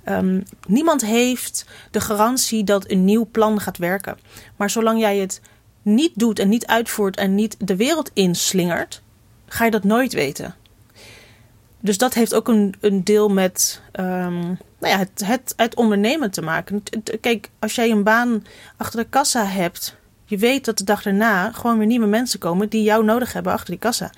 Um, 0.08 0.42
niemand 0.66 1.04
heeft 1.04 1.66
de 1.90 2.00
garantie 2.00 2.64
dat 2.64 2.90
een 2.90 3.04
nieuw 3.04 3.28
plan 3.30 3.60
gaat 3.60 3.78
werken. 3.78 4.18
Maar 4.56 4.70
zolang 4.70 5.00
jij 5.00 5.16
het 5.16 5.40
niet 5.82 6.12
doet 6.14 6.38
en 6.38 6.48
niet 6.48 6.66
uitvoert 6.66 7.16
en 7.16 7.34
niet 7.34 7.56
de 7.58 7.76
wereld 7.76 8.10
inslingert, 8.14 9.02
ga 9.46 9.64
je 9.64 9.70
dat 9.70 9.84
nooit 9.84 10.12
weten 10.12 10.54
dus 11.82 11.98
dat 11.98 12.14
heeft 12.14 12.34
ook 12.34 12.48
een, 12.48 12.74
een 12.80 13.04
deel 13.04 13.28
met 13.28 13.80
um, 14.00 14.40
nou 14.80 14.92
ja, 14.92 14.98
het, 14.98 15.22
het, 15.24 15.52
het 15.56 15.74
ondernemen 15.74 16.30
te 16.30 16.42
maken. 16.42 16.82
Kijk, 17.20 17.50
als 17.58 17.74
jij 17.74 17.90
een 17.90 18.02
baan 18.02 18.44
achter 18.76 19.00
de 19.00 19.06
kassa 19.08 19.44
hebt, 19.44 19.96
je 20.24 20.38
weet 20.38 20.64
dat 20.64 20.78
de 20.78 20.84
dag 20.84 21.02
daarna 21.02 21.52
gewoon 21.52 21.78
weer 21.78 21.86
nieuwe 21.86 22.06
mensen 22.06 22.38
komen 22.38 22.68
die 22.68 22.82
jou 22.82 23.04
nodig 23.04 23.32
hebben 23.32 23.52
achter 23.52 23.70
die 23.70 23.78
kassa. 23.78 24.10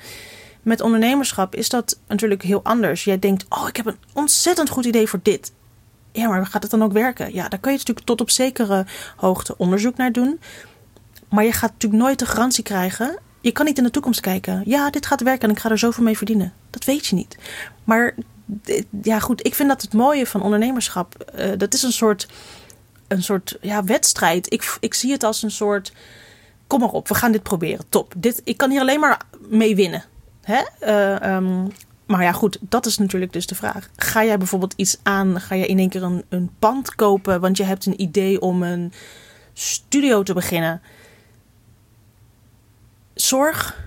Met 0.62 0.80
ondernemerschap 0.80 1.54
is 1.54 1.68
dat 1.68 1.99
natuurlijk 2.06 2.42
heel 2.42 2.61
anders. 2.62 3.04
Jij 3.04 3.18
denkt, 3.18 3.44
oh, 3.49 3.68
ik 3.68 3.76
heb 3.76 3.87
een 3.87 3.99
ontzettend 4.12 4.68
goed 4.68 4.85
idee 4.85 5.06
voor 5.06 5.21
dit. 5.23 5.52
Ja, 6.12 6.28
maar 6.28 6.47
gaat 6.47 6.62
het 6.62 6.71
dan 6.71 6.83
ook 6.83 6.92
werken? 6.92 7.35
Ja, 7.35 7.49
daar 7.49 7.61
kun 7.61 7.73
je 7.73 7.78
natuurlijk 7.78 8.06
tot 8.06 8.21
op 8.21 8.30
zekere 8.30 8.87
hoogte 9.16 9.56
onderzoek 9.59 9.97
naar 9.97 10.12
doen. 10.12 10.40
Maar 11.28 11.44
je 11.44 11.52
gaat 11.52 11.73
natuurlijk 11.73 12.02
nooit 12.02 12.18
de 12.18 12.26
garantie 12.26 12.64
krijgen 12.64 13.18
je 13.45 13.53
kan 13.53 13.65
niet 13.65 13.79
in 13.79 13.85
de 13.85 13.91
toekomst 13.91 14.21
kijken. 14.21 14.63
Ja, 14.65 14.91
dit 14.91 15.07
gaat 15.07 15.23
werken 15.23 15.49
en 15.49 15.55
ik 15.55 15.61
ga 15.61 15.71
er 15.71 15.79
zoveel 15.79 16.05
mee 16.05 16.17
verdienen. 16.17 16.53
Dat 16.71 16.85
weet 16.85 17.07
je 17.07 17.15
niet. 17.15 17.37
Maar 17.85 18.15
ja, 19.03 19.19
goed, 19.19 19.47
ik 19.47 19.55
vind 19.55 19.69
dat 19.69 19.83
het 19.83 19.93
mooie 19.93 20.27
van 20.27 20.43
ondernemerschap. 20.43 21.33
Uh, 21.39 21.53
dat 21.57 21.75
is 21.75 21.83
een 21.83 21.93
soort, 21.93 22.29
een 23.09 23.23
soort 23.23 23.59
ja, 23.61 23.85
wedstrijd. 23.85 24.53
Ik, 24.53 24.77
ik 24.81 24.95
zie 24.95 25.13
het 25.13 25.23
als 25.23 25.43
een 25.43 25.51
soort. 25.51 25.93
Kom 26.67 26.81
maar 26.81 26.89
op, 26.89 27.09
we 27.09 27.15
gaan 27.15 27.33
dit 27.33 27.43
proberen. 27.43 27.85
Top. 27.89 28.15
Dit, 28.17 28.41
ik 28.45 28.57
kan 28.57 28.71
hier 28.71 28.81
alleen 28.81 29.01
maar 29.01 29.21
mee 29.49 29.77
winnen. 29.77 30.05
Hè? 30.43 30.63
Uh, 30.81 31.35
um, 31.37 31.73
maar 32.07 32.23
ja, 32.23 32.33
goed, 32.33 32.59
dat 32.61 32.87
is 32.87 32.99
natuurlijk 32.99 33.33
dus 33.33 33.47
de 33.47 33.55
vraag. 33.55 33.89
Ga 33.97 34.25
jij 34.25 34.39
bijvoorbeeld 34.39 34.73
iets 34.77 34.99
aan? 35.03 35.41
Ga 35.41 35.55
je 35.55 35.67
in 35.67 35.79
één 35.79 35.89
keer 35.89 36.03
een, 36.03 36.25
een 36.29 36.51
pand 36.59 36.95
kopen? 36.95 37.41
Want 37.41 37.57
je 37.57 37.65
hebt 37.65 37.87
een 37.87 38.01
idee 38.01 38.41
om 38.41 38.63
een 38.63 38.93
studio 39.53 40.23
te 40.23 40.35
beginnen 40.35 40.83
zorg 43.14 43.83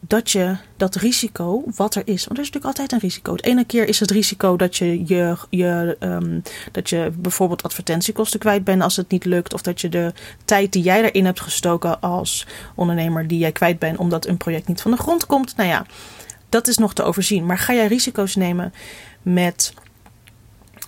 dat 0.00 0.30
je 0.30 0.56
dat 0.76 0.94
risico, 0.94 1.62
wat 1.76 1.94
er 1.94 2.02
is, 2.04 2.24
want 2.24 2.38
er 2.38 2.44
is 2.44 2.50
natuurlijk 2.50 2.64
altijd 2.64 2.92
een 2.92 2.98
risico. 2.98 3.36
De 3.36 3.42
ene 3.42 3.64
keer 3.64 3.88
is 3.88 4.00
het 4.00 4.10
risico 4.10 4.56
dat 4.56 4.76
je, 4.76 5.06
je, 5.06 5.36
je, 5.50 5.96
um, 6.00 6.42
dat 6.72 6.88
je 6.88 7.12
bijvoorbeeld 7.16 7.62
advertentiekosten 7.62 8.40
kwijt 8.40 8.64
bent 8.64 8.82
als 8.82 8.96
het 8.96 9.10
niet 9.10 9.24
lukt, 9.24 9.54
of 9.54 9.62
dat 9.62 9.80
je 9.80 9.88
de 9.88 10.12
tijd 10.44 10.72
die 10.72 10.82
jij 10.82 11.04
erin 11.04 11.24
hebt 11.24 11.40
gestoken 11.40 12.00
als 12.00 12.46
ondernemer, 12.74 13.26
die 13.26 13.38
jij 13.38 13.52
kwijt 13.52 13.78
bent 13.78 13.98
omdat 13.98 14.26
een 14.26 14.36
project 14.36 14.68
niet 14.68 14.80
van 14.80 14.90
de 14.90 14.96
grond 14.96 15.26
komt. 15.26 15.56
Nou 15.56 15.68
ja, 15.68 15.86
dat 16.48 16.68
is 16.68 16.78
nog 16.78 16.94
te 16.94 17.02
overzien. 17.02 17.46
Maar 17.46 17.58
ga 17.58 17.74
jij 17.74 17.86
risico's 17.86 18.36
nemen 18.36 18.72
met 19.22 19.74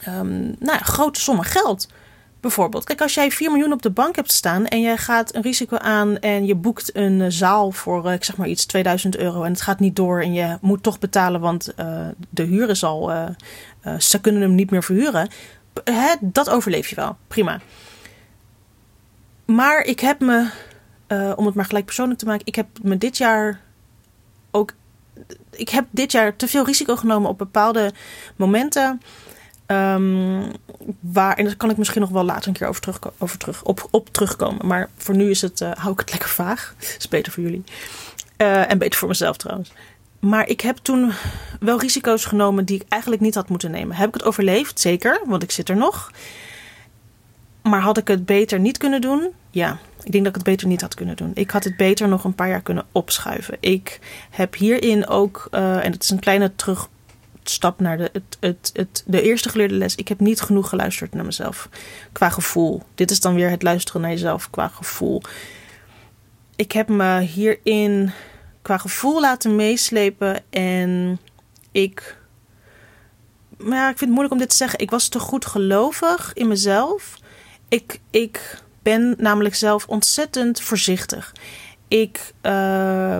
um, 0.09 0.57
nou 0.59 0.79
grote 0.79 1.21
sommen 1.21 1.45
geld? 1.45 1.89
Bijvoorbeeld, 2.41 2.85
kijk, 2.85 3.01
als 3.01 3.15
jij 3.15 3.31
4 3.31 3.51
miljoen 3.51 3.73
op 3.73 3.83
de 3.83 3.91
bank 3.91 4.17
hebt 4.17 4.33
staan 4.33 4.67
en 4.67 4.81
jij 4.81 4.97
gaat 4.97 5.35
een 5.35 5.43
risico 5.43 5.77
aan 5.77 6.19
en 6.19 6.47
je 6.47 6.55
boekt 6.55 6.97
een 6.97 7.21
eh, 7.21 7.27
zaal 7.31 7.71
voor, 7.71 8.07
uh, 8.07 8.13
ik 8.13 8.25
zeg 8.25 8.37
maar 8.37 8.49
iets, 8.49 8.67
2000 8.67 9.17
euro 9.17 9.43
en 9.43 9.53
het 9.53 9.61
gaat 9.61 9.81
niet 9.81 9.97
door 9.97 10.21
en 10.21 10.33
je 10.33 10.59
moet 10.61 10.83
toch 10.83 10.99
betalen, 10.99 11.41
want 11.41 11.73
uh, 11.81 12.07
de 12.31 12.43
huur 12.43 12.69
is 12.69 12.85
al, 12.85 13.13
ze 13.99 14.21
kunnen 14.21 14.43
hem 14.43 14.55
niet 14.55 14.71
meer 14.71 14.83
verhuren. 14.83 15.29
Hè, 15.85 16.15
dat 16.21 16.51
overleef 16.51 16.89
je 16.89 16.97
wel, 16.97 17.17
prima. 17.29 17.61
Maar 19.45 19.83
ik 19.83 20.01
heb 20.01 20.21
me, 20.21 20.51
om 21.37 21.47
het 21.47 21.55
maar 21.55 21.65
gelijk 21.65 21.85
persoonlijk 21.85 22.19
te 22.19 22.27
maken, 22.27 22.47
ik 22.47 22.55
heb 22.55 22.67
me 22.83 22.99
dit 22.99 23.17
jaar 23.17 23.61
ook, 24.51 24.73
ik 25.51 25.69
heb 25.69 25.87
dit 25.91 26.13
jaar 26.13 26.37
te 26.37 26.49
veel 26.49 26.65
risico 26.65 26.97
genomen 26.97 27.31
op 27.31 27.39
bepaalde 27.39 27.93
momenten 28.37 29.01
Um, 29.71 30.53
waar, 31.01 31.37
en 31.37 31.45
daar 31.45 31.57
kan 31.57 31.71
ik 31.71 31.77
misschien 31.77 32.01
nog 32.01 32.11
wel 32.11 32.25
later 32.25 32.49
een 32.49 32.55
keer 32.55 32.67
over, 32.67 32.81
terug, 32.81 32.99
over 33.19 33.39
terug, 33.39 33.63
op, 33.63 33.89
op 33.91 34.09
terugkomen. 34.09 34.67
Maar 34.67 34.89
voor 34.97 35.17
nu 35.17 35.31
is 35.31 35.43
het, 35.43 35.61
uh, 35.61 35.71
hou 35.73 35.93
ik 35.93 35.99
het 35.99 36.11
lekker 36.11 36.29
vaag. 36.29 36.75
is 36.99 37.09
beter 37.09 37.33
voor 37.33 37.43
jullie. 37.43 37.65
Uh, 38.39 38.71
en 38.71 38.79
beter 38.79 38.99
voor 38.99 39.09
mezelf 39.09 39.37
trouwens. 39.37 39.73
Maar 40.21 40.49
ik 40.49 40.61
heb 40.61 40.77
toen 40.77 41.13
wel 41.61 41.81
risico's 41.81 42.25
genomen 42.25 42.65
die 42.65 42.81
ik 42.81 42.89
eigenlijk 42.89 43.23
niet 43.23 43.35
had 43.35 43.49
moeten 43.49 43.71
nemen. 43.71 43.97
Heb 43.97 44.09
ik 44.09 44.15
het 44.15 44.25
overleefd? 44.25 44.81
Zeker, 44.81 45.21
want 45.27 45.43
ik 45.43 45.51
zit 45.51 45.69
er 45.69 45.77
nog. 45.77 46.11
Maar 47.63 47.81
had 47.81 47.99
ik 47.99 48.09
het 48.09 48.27
beter 48.27 48.61
niet 48.61 48.79
kunnen 48.79 49.01
doen? 49.01 49.29
Ja, 49.51 49.79
ik 50.03 50.13
denk 50.13 50.25
dat 50.25 50.37
ik 50.37 50.41
het 50.41 50.51
beter 50.51 50.67
niet 50.67 50.81
had 50.81 50.95
kunnen 50.95 51.17
doen. 51.17 51.31
Ik 51.35 51.51
had 51.51 51.65
het 51.65 51.77
beter 51.77 52.09
nog 52.09 52.25
een 52.25 52.35
paar 52.35 52.49
jaar 52.49 52.61
kunnen 52.61 52.85
opschuiven. 52.93 53.57
Ik 53.61 53.99
heb 54.31 54.55
hierin 54.55 55.07
ook, 55.07 55.49
uh, 55.51 55.85
en 55.85 55.93
het 55.93 56.03
is 56.03 56.11
een 56.11 56.19
kleine 56.19 56.55
terug 56.57 56.89
stap 57.43 57.81
naar 57.81 57.97
de, 57.97 58.11
het, 58.13 58.37
het, 58.41 58.71
het, 58.73 59.03
de 59.07 59.23
eerste 59.23 59.49
geleerde 59.49 59.75
les. 59.75 59.95
Ik 59.95 60.09
heb 60.09 60.21
niet 60.21 60.41
genoeg 60.41 60.69
geluisterd 60.69 61.15
naar 61.15 61.25
mezelf 61.25 61.69
qua 62.13 62.31
gevoel. 62.31 62.83
Dit 62.95 63.11
is 63.11 63.21
dan 63.21 63.35
weer 63.35 63.51
het 63.51 63.63
luisteren 63.63 64.01
naar 64.01 64.11
jezelf 64.11 64.51
qua 64.51 64.69
gevoel. 64.69 65.23
Ik 66.57 66.73
heb 66.73 66.89
me 66.89 67.21
hierin 67.21 68.13
qua 68.63 68.79
gevoel 68.79 69.21
laten 69.21 69.57
meeslepen 69.57 70.43
en 70.51 71.21
ik. 71.73 72.19
Maar 73.57 73.77
ja, 73.77 73.89
ik 73.91 73.99
vind 73.99 74.01
het 74.01 74.09
moeilijk 74.11 74.33
om 74.33 74.39
dit 74.39 74.51
te 74.51 74.57
zeggen. 74.57 74.79
Ik 74.79 74.91
was 74.91 75.09
te 75.09 75.19
goed 75.19 75.47
gelovig 75.47 76.33
in 76.33 76.49
mezelf. 76.49 77.19
Ik, 77.69 78.01
ik 78.11 78.63
ben 78.83 79.15
namelijk 79.19 79.55
zelf 79.55 79.87
ontzettend 79.87 80.61
voorzichtig. 80.61 81.33
Ik 81.89 82.33
uh, 82.43 83.19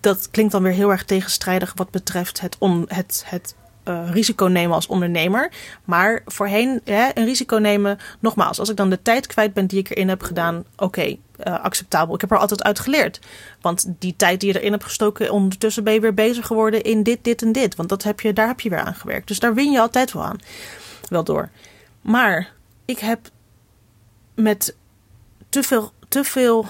dat 0.00 0.30
klinkt 0.30 0.52
dan 0.52 0.62
weer 0.62 0.72
heel 0.72 0.90
erg 0.90 1.04
tegenstrijdig 1.04 1.72
wat 1.76 1.90
betreft 1.90 2.40
het, 2.40 2.56
on, 2.58 2.84
het, 2.88 3.24
het 3.26 3.54
uh, 3.88 4.10
risico 4.10 4.46
nemen 4.46 4.74
als 4.74 4.86
ondernemer. 4.86 5.52
Maar 5.84 6.22
voorheen 6.26 6.80
een 6.84 7.24
risico 7.24 7.56
nemen, 7.56 7.98
nogmaals, 8.18 8.58
als 8.58 8.68
ik 8.68 8.76
dan 8.76 8.90
de 8.90 9.02
tijd 9.02 9.26
kwijt 9.26 9.52
ben 9.52 9.66
die 9.66 9.78
ik 9.78 9.90
erin 9.90 10.08
heb 10.08 10.22
gedaan, 10.22 10.64
oké, 10.76 11.16
eh, 11.36 11.60
acceptabel. 11.60 12.14
Ik 12.14 12.20
heb 12.20 12.30
er 12.30 12.38
altijd 12.38 12.62
uit 12.62 12.78
geleerd. 12.78 13.20
Want 13.60 13.86
die 13.98 14.14
tijd 14.16 14.40
die 14.40 14.52
je 14.52 14.58
erin 14.58 14.72
hebt 14.72 14.84
gestoken, 14.84 15.30
ondertussen 15.30 15.84
ben 15.84 15.92
je 15.92 16.00
weer 16.00 16.14
bezig 16.14 16.46
geworden 16.46 16.82
in 16.82 17.02
dit, 17.02 17.24
dit 17.24 17.42
en 17.42 17.52
dit. 17.52 17.76
Want 17.76 17.88
dat 17.88 18.02
heb 18.02 18.20
je, 18.20 18.32
daar 18.32 18.46
heb 18.46 18.60
je 18.60 18.68
weer 18.68 18.80
aan 18.80 18.94
gewerkt. 18.94 19.28
Dus 19.28 19.38
daar 19.38 19.54
win 19.54 19.70
je 19.70 19.80
altijd 19.80 20.12
wel 20.12 20.24
aan. 20.24 20.38
Wel 21.08 21.24
door. 21.24 21.48
Maar 22.00 22.52
ik 22.84 22.98
heb 22.98 23.30
met 24.34 24.76
te 25.48 25.62
veel, 25.62 25.92
te 26.08 26.24
veel 26.24 26.66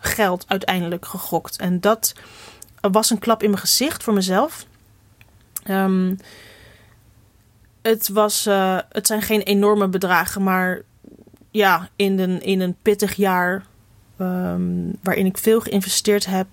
geld 0.00 0.44
uiteindelijk 0.48 1.06
gegokt. 1.06 1.56
En 1.56 1.80
dat 1.80 2.14
was 2.92 3.10
een 3.10 3.18
klap 3.18 3.42
in 3.42 3.50
mijn 3.50 3.60
gezicht 3.60 4.02
voor 4.02 4.14
mezelf. 4.14 4.66
Um, 5.70 6.18
het, 7.82 8.08
was, 8.08 8.46
uh, 8.46 8.78
het 8.88 9.06
zijn 9.06 9.22
geen 9.22 9.42
enorme 9.42 9.88
bedragen, 9.88 10.42
maar 10.42 10.82
ja, 11.50 11.88
in 11.96 12.18
een, 12.18 12.42
in 12.42 12.60
een 12.60 12.76
pittig 12.82 13.14
jaar 13.14 13.64
um, 14.20 14.96
waarin 15.02 15.26
ik 15.26 15.38
veel 15.38 15.60
geïnvesteerd 15.60 16.26
heb 16.26 16.46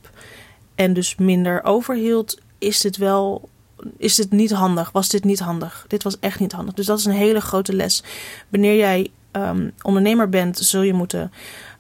en 0.76 0.94
dus 0.94 1.16
minder 1.16 1.64
overhield, 1.64 2.40
is 2.58 2.82
dit 2.82 2.98
wel. 2.98 3.50
Is 3.98 4.16
dit 4.16 4.32
niet 4.32 4.52
handig? 4.52 4.92
Was 4.92 5.10
dit 5.10 5.24
niet 5.24 5.40
handig? 5.40 5.86
Dit 5.88 6.04
was 6.04 6.20
echt 6.20 6.40
niet 6.40 6.52
handig. 6.52 6.74
Dus 6.74 6.86
dat 6.86 7.00
is 7.00 7.06
een 7.06 7.12
hele 7.12 7.42
grote 7.42 7.74
les. 7.74 8.04
Wanneer 8.50 8.76
jij 8.76 9.12
um, 9.32 9.74
ondernemer 9.82 10.30
bent, 10.30 10.58
zul 10.58 10.82
je 10.82 10.94
moeten 10.94 11.32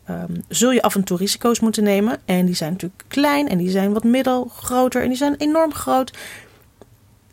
um, 0.10 0.44
zul 0.48 0.72
je 0.72 0.82
af 0.82 0.96
en 0.96 1.04
toe 1.04 1.18
risico's 1.18 1.60
moeten 1.60 1.84
nemen. 1.84 2.22
En 2.26 2.46
die 2.46 2.56
zijn 2.56 2.72
natuurlijk 2.72 3.04
klein 3.08 3.50
en 3.50 3.58
die 3.58 3.70
zijn 3.70 3.94
wat 3.94 4.04
middel, 4.04 4.46
groter 4.46 5.02
en 5.02 5.08
die 5.08 5.18
zijn 5.18 5.36
enorm 5.36 5.74
groot. 5.74 6.18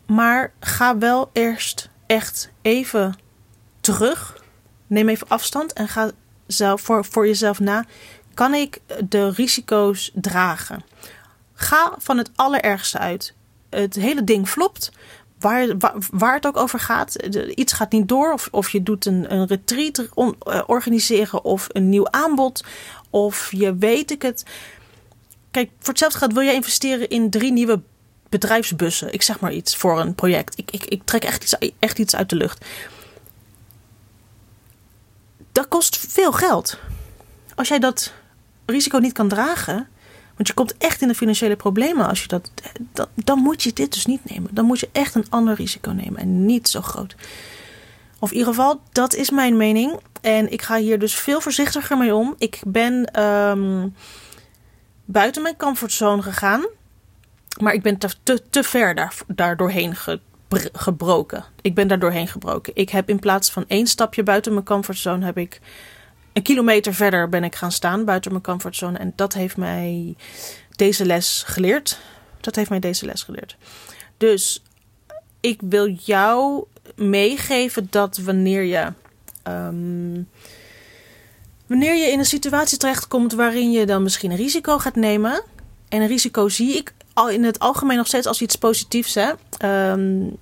Maar 0.05 0.53
ga 0.59 0.97
wel 0.97 1.29
eerst 1.33 1.89
echt 2.05 2.51
even 2.61 3.15
terug. 3.81 4.43
Neem 4.87 5.09
even 5.09 5.27
afstand 5.27 5.73
en 5.73 5.87
ga 5.87 6.11
zelf 6.47 6.81
voor, 6.81 7.05
voor 7.05 7.27
jezelf 7.27 7.59
na. 7.59 7.85
Kan 8.33 8.53
ik 8.53 8.79
de 9.09 9.29
risico's 9.29 10.11
dragen? 10.13 10.83
Ga 11.53 11.95
van 11.97 12.17
het 12.17 12.31
allerergste 12.35 12.97
uit. 12.97 13.33
Het 13.69 13.95
hele 13.95 14.23
ding 14.23 14.49
flopt 14.49 14.91
waar, 15.41 15.67
waar, 16.11 16.33
het 16.33 16.45
ook 16.47 16.57
over 16.57 16.79
gaat. 16.79 17.15
Iets 17.55 17.73
gaat 17.73 17.91
niet 17.91 18.07
door. 18.07 18.33
Of, 18.33 18.47
of 18.51 18.69
je 18.69 18.83
doet 18.83 19.05
een, 19.05 19.33
een 19.33 19.47
retreat 19.47 20.07
uh, 20.15 20.61
organiseren. 20.65 21.43
Of 21.43 21.67
een 21.71 21.89
nieuw 21.89 22.09
aanbod. 22.09 22.63
Of 23.09 23.51
je 23.51 23.75
weet 23.75 24.11
ik 24.11 24.21
het. 24.21 24.45
Kijk, 25.51 25.69
voor 25.79 25.89
hetzelfde 25.89 26.17
gaat 26.17 26.33
wil 26.33 26.43
jij 26.43 26.53
investeren 26.53 27.09
in 27.09 27.29
drie 27.29 27.51
nieuwe 27.51 27.81
bedrijfsbussen. 28.29 29.13
Ik 29.13 29.21
zeg 29.21 29.39
maar 29.39 29.53
iets 29.53 29.75
voor 29.75 29.99
een 29.99 30.15
project. 30.15 30.57
Ik, 30.57 30.71
ik, 30.71 30.85
ik 30.85 31.01
trek 31.05 31.23
echt 31.23 31.57
echt 31.79 31.99
iets 31.99 32.15
uit 32.15 32.29
de 32.29 32.35
lucht. 32.35 32.65
Dat 35.51 35.67
kost 35.67 35.97
veel 35.97 36.31
geld. 36.31 36.77
Als 37.55 37.67
jij 37.67 37.79
dat 37.79 38.13
risico 38.65 38.97
niet 38.97 39.13
kan 39.13 39.27
dragen 39.27 39.87
want 40.41 40.53
je 40.53 40.61
komt 40.61 40.77
echt 40.77 41.01
in 41.01 41.07
de 41.07 41.15
financiële 41.15 41.55
problemen 41.55 42.07
als 42.07 42.21
je 42.21 42.27
dat. 42.27 42.51
Dan 43.15 43.39
moet 43.39 43.63
je 43.63 43.73
dit 43.73 43.93
dus 43.93 44.05
niet 44.05 44.29
nemen. 44.29 44.49
Dan 44.53 44.65
moet 44.65 44.79
je 44.79 44.89
echt 44.91 45.15
een 45.15 45.25
ander 45.29 45.55
risico 45.55 45.91
nemen 45.91 46.19
en 46.19 46.45
niet 46.45 46.69
zo 46.69 46.81
groot. 46.81 47.15
Of 48.19 48.31
in 48.31 48.37
ieder 48.37 48.53
geval, 48.53 48.81
dat 48.91 49.15
is 49.15 49.29
mijn 49.29 49.57
mening. 49.57 49.99
En 50.21 50.51
ik 50.51 50.61
ga 50.61 50.77
hier 50.77 50.99
dus 50.99 51.15
veel 51.15 51.41
voorzichtiger 51.41 51.97
mee 51.97 52.15
om. 52.15 52.35
Ik 52.37 52.61
ben 52.67 53.23
um, 53.23 53.95
buiten 55.05 55.41
mijn 55.41 55.57
comfortzone 55.57 56.21
gegaan. 56.21 56.65
Maar 57.59 57.73
ik 57.73 57.81
ben 57.81 57.97
te, 57.97 58.41
te, 58.49 58.63
ver 58.63 58.95
daar, 58.95 59.13
daar 59.27 59.57
doorheen 59.57 59.95
gebroken. 60.73 61.45
Ik 61.61 61.75
ben 61.75 61.87
daar 61.87 61.99
doorheen 61.99 62.27
gebroken. 62.27 62.75
Ik 62.75 62.89
heb 62.89 63.09
in 63.09 63.19
plaats 63.19 63.51
van 63.51 63.65
één 63.67 63.87
stapje 63.87 64.23
buiten 64.23 64.53
mijn 64.53 64.65
comfortzone... 64.65 65.25
heb 65.25 65.37
ik 65.37 65.61
een 66.33 66.41
kilometer 66.41 66.93
verder 66.93 67.29
ben 67.29 67.43
ik 67.43 67.55
gaan 67.55 67.71
staan 67.71 68.05
buiten 68.05 68.31
mijn 68.31 68.43
comfortzone. 68.43 68.97
En 68.97 69.13
dat 69.15 69.33
heeft 69.33 69.57
mij 69.57 70.15
deze 70.75 71.05
les 71.05 71.43
geleerd. 71.47 71.99
Dat 72.39 72.55
heeft 72.55 72.69
mij 72.69 72.79
deze 72.79 73.05
les 73.05 73.23
geleerd. 73.23 73.57
Dus 74.17 74.63
ik 75.39 75.61
wil 75.63 75.89
jou 75.89 76.63
meegeven 76.95 77.87
dat 77.89 78.17
wanneer 78.17 78.63
je. 78.63 78.93
Um, 79.47 80.29
wanneer 81.67 81.95
je 81.95 82.11
in 82.11 82.19
een 82.19 82.25
situatie 82.25 82.77
terechtkomt 82.77 83.33
waarin 83.33 83.71
je 83.71 83.85
dan 83.85 84.03
misschien 84.03 84.31
een 84.31 84.37
risico 84.37 84.77
gaat 84.77 84.95
nemen. 84.95 85.43
En 85.89 86.01
een 86.01 86.07
risico 86.07 86.49
zie 86.49 86.75
ik 86.75 86.93
al 87.13 87.29
in 87.29 87.43
het 87.43 87.59
algemeen 87.59 87.97
nog 87.97 88.07
steeds 88.07 88.27
als 88.27 88.41
iets 88.41 88.55
positiefs. 88.55 89.15
Hè? 89.15 89.31
Um, 89.91 90.37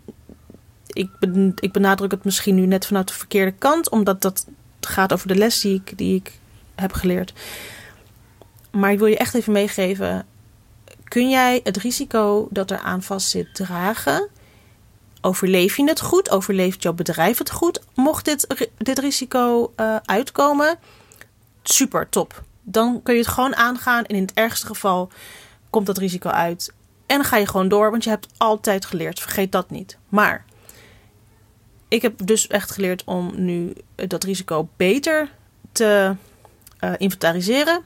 ik, 0.87 1.09
ben, 1.19 1.53
ik 1.59 1.71
benadruk 1.71 2.11
het 2.11 2.23
misschien 2.23 2.55
nu 2.55 2.65
net 2.65 2.85
vanuit 2.85 3.07
de 3.07 3.13
verkeerde 3.13 3.51
kant, 3.51 3.89
omdat 3.89 4.21
dat 4.21 4.45
gaat 4.89 5.13
over 5.13 5.27
de 5.27 5.35
les 5.35 5.61
die 5.61 5.75
ik, 5.75 5.97
die 5.97 6.15
ik 6.15 6.31
heb 6.75 6.93
geleerd. 6.93 7.33
Maar 8.71 8.91
ik 8.91 8.97
wil 8.97 9.07
je 9.07 9.17
echt 9.17 9.33
even 9.33 9.53
meegeven. 9.53 10.25
Kun 11.03 11.29
jij 11.29 11.59
het 11.63 11.77
risico 11.77 12.47
dat 12.51 12.71
er 12.71 12.79
aan 12.79 13.03
vast 13.03 13.29
zit 13.29 13.55
dragen? 13.55 14.27
Overleef 15.21 15.77
je 15.77 15.83
het 15.83 16.01
goed? 16.01 16.29
Overleeft 16.29 16.83
jouw 16.83 16.93
bedrijf 16.93 17.37
het 17.37 17.51
goed? 17.51 17.81
Mocht 17.95 18.25
dit, 18.25 18.69
dit 18.77 18.99
risico 18.99 19.73
uh, 19.77 19.95
uitkomen, 20.05 20.77
super, 21.63 22.09
top. 22.09 22.43
Dan 22.61 23.01
kun 23.03 23.13
je 23.13 23.19
het 23.19 23.29
gewoon 23.29 23.55
aangaan 23.55 24.05
en 24.05 24.15
in 24.15 24.21
het 24.21 24.33
ergste 24.33 24.65
geval 24.65 25.09
komt 25.69 25.85
dat 25.85 25.97
risico 25.97 26.29
uit. 26.29 26.73
En 27.05 27.23
ga 27.23 27.37
je 27.37 27.47
gewoon 27.47 27.67
door, 27.67 27.91
want 27.91 28.03
je 28.03 28.09
hebt 28.09 28.27
altijd 28.37 28.85
geleerd. 28.85 29.19
Vergeet 29.19 29.51
dat 29.51 29.69
niet. 29.69 29.97
Maar 30.09 30.45
ik 31.89 32.01
heb 32.01 32.25
dus 32.25 32.47
echt 32.47 32.71
geleerd 32.71 33.03
om 33.03 33.31
nu 33.35 33.73
dat 33.95 34.23
risico 34.23 34.69
beter 34.77 35.29
te 35.71 36.15
uh, 36.83 36.93
inventariseren. 36.97 37.81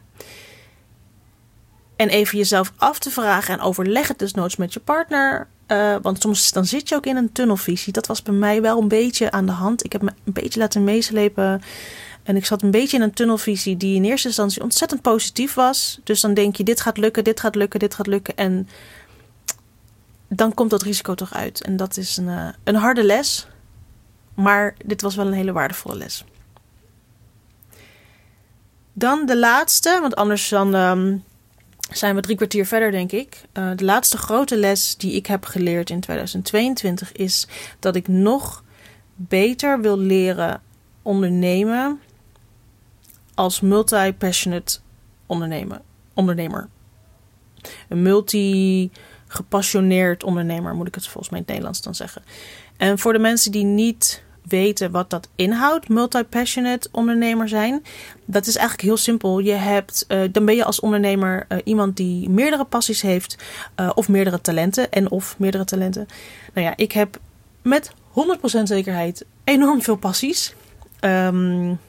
En 1.95 2.09
even 2.09 2.37
jezelf 2.37 2.73
af 2.75 2.99
te 2.99 3.09
vragen 3.09 3.53
en 3.53 3.61
overleg 3.61 4.07
het 4.07 4.19
dus 4.19 4.33
noods 4.33 4.55
met 4.55 4.73
je 4.73 4.79
partner. 4.79 5.47
Uh, 5.67 5.95
want 6.01 6.21
soms 6.21 6.51
dan 6.51 6.65
zit 6.65 6.89
je 6.89 6.95
ook 6.95 7.05
in 7.05 7.15
een 7.15 7.31
tunnelvisie. 7.31 7.93
Dat 7.93 8.07
was 8.07 8.21
bij 8.21 8.33
mij 8.33 8.61
wel 8.61 8.81
een 8.81 8.87
beetje 8.87 9.31
aan 9.31 9.45
de 9.45 9.51
hand. 9.51 9.85
Ik 9.85 9.91
heb 9.91 10.01
me 10.01 10.11
een 10.23 10.33
beetje 10.33 10.59
laten 10.59 10.83
meeslepen. 10.83 11.61
En 12.23 12.35
ik 12.35 12.45
zat 12.45 12.61
een 12.61 12.71
beetje 12.71 12.97
in 12.97 13.03
een 13.03 13.13
tunnelvisie 13.13 13.77
die 13.77 13.95
in 13.95 14.03
eerste 14.03 14.27
instantie 14.27 14.61
ontzettend 14.61 15.01
positief 15.01 15.53
was. 15.53 15.99
Dus 16.03 16.21
dan 16.21 16.33
denk 16.33 16.55
je, 16.55 16.63
dit 16.63 16.81
gaat 16.81 16.97
lukken, 16.97 17.23
dit 17.23 17.39
gaat 17.39 17.55
lukken, 17.55 17.79
dit 17.79 17.95
gaat 17.95 18.07
lukken. 18.07 18.35
En 18.35 18.67
dan 20.27 20.53
komt 20.53 20.69
dat 20.69 20.81
risico 20.81 21.15
toch 21.15 21.33
uit. 21.33 21.61
En 21.61 21.77
dat 21.77 21.97
is 21.97 22.17
een, 22.17 22.53
een 22.63 22.75
harde 22.75 23.03
les. 23.03 23.47
Maar 24.33 24.75
dit 24.85 25.01
was 25.01 25.15
wel 25.15 25.27
een 25.27 25.33
hele 25.33 25.51
waardevolle 25.51 25.95
les. 25.95 26.25
Dan 28.93 29.25
de 29.25 29.37
laatste, 29.37 29.97
want 30.01 30.15
anders 30.15 30.49
dan 30.49 30.75
ehm, 30.75 31.17
zijn 31.91 32.15
we 32.15 32.21
drie 32.21 32.35
kwartier 32.35 32.65
verder, 32.65 32.91
denk 32.91 33.11
ik. 33.11 33.41
Uh, 33.53 33.71
de 33.75 33.83
laatste 33.83 34.17
grote 34.17 34.57
les 34.57 34.97
die 34.97 35.13
ik 35.13 35.25
heb 35.25 35.45
geleerd 35.45 35.89
in 35.89 35.99
2022 35.99 37.11
is 37.11 37.47
dat 37.79 37.95
ik 37.95 38.07
nog 38.07 38.63
beter 39.15 39.81
wil 39.81 39.97
leren 39.97 40.61
ondernemen 41.01 42.01
als 43.33 43.61
multi-passionate 43.61 44.79
ondernemer. 45.25 45.81
ondernemer. 46.13 46.69
Een 47.89 48.01
multi-gepassioneerd 48.01 50.23
ondernemer, 50.23 50.75
moet 50.75 50.87
ik 50.87 50.95
het 50.95 51.07
volgens 51.07 51.29
mij 51.29 51.39
in 51.39 51.45
het 51.45 51.53
Nederlands 51.53 51.81
dan 51.81 51.95
zeggen. 51.95 52.23
En 52.77 52.99
voor 52.99 53.13
de 53.13 53.19
mensen 53.19 53.51
die 53.51 53.63
niet 53.63 54.22
weten 54.47 54.91
wat 54.91 55.09
dat 55.09 55.29
inhoudt, 55.35 55.89
multi-passionate 55.89 56.89
ondernemer 56.91 57.47
zijn. 57.47 57.83
Dat 58.25 58.47
is 58.47 58.55
eigenlijk 58.55 58.87
heel 58.87 58.97
simpel. 58.97 59.39
Je 59.39 59.51
hebt, 59.51 60.05
uh, 60.07 60.21
dan 60.31 60.45
ben 60.45 60.55
je 60.55 60.65
als 60.65 60.79
ondernemer 60.79 61.45
uh, 61.49 61.57
iemand 61.63 61.97
die 61.97 62.29
meerdere 62.29 62.65
passies 62.65 63.01
heeft 63.01 63.37
uh, 63.79 63.89
of 63.95 64.09
meerdere 64.09 64.41
talenten 64.41 64.91
en 64.91 65.11
of 65.11 65.35
meerdere 65.37 65.65
talenten. 65.65 66.07
Nou 66.53 66.67
ja, 66.67 66.73
ik 66.75 66.91
heb 66.91 67.19
met 67.61 67.91
100% 67.91 67.93
zekerheid 68.63 69.25
enorm 69.43 69.81
veel 69.81 69.95
passies. 69.95 70.53
Um, 71.01 71.79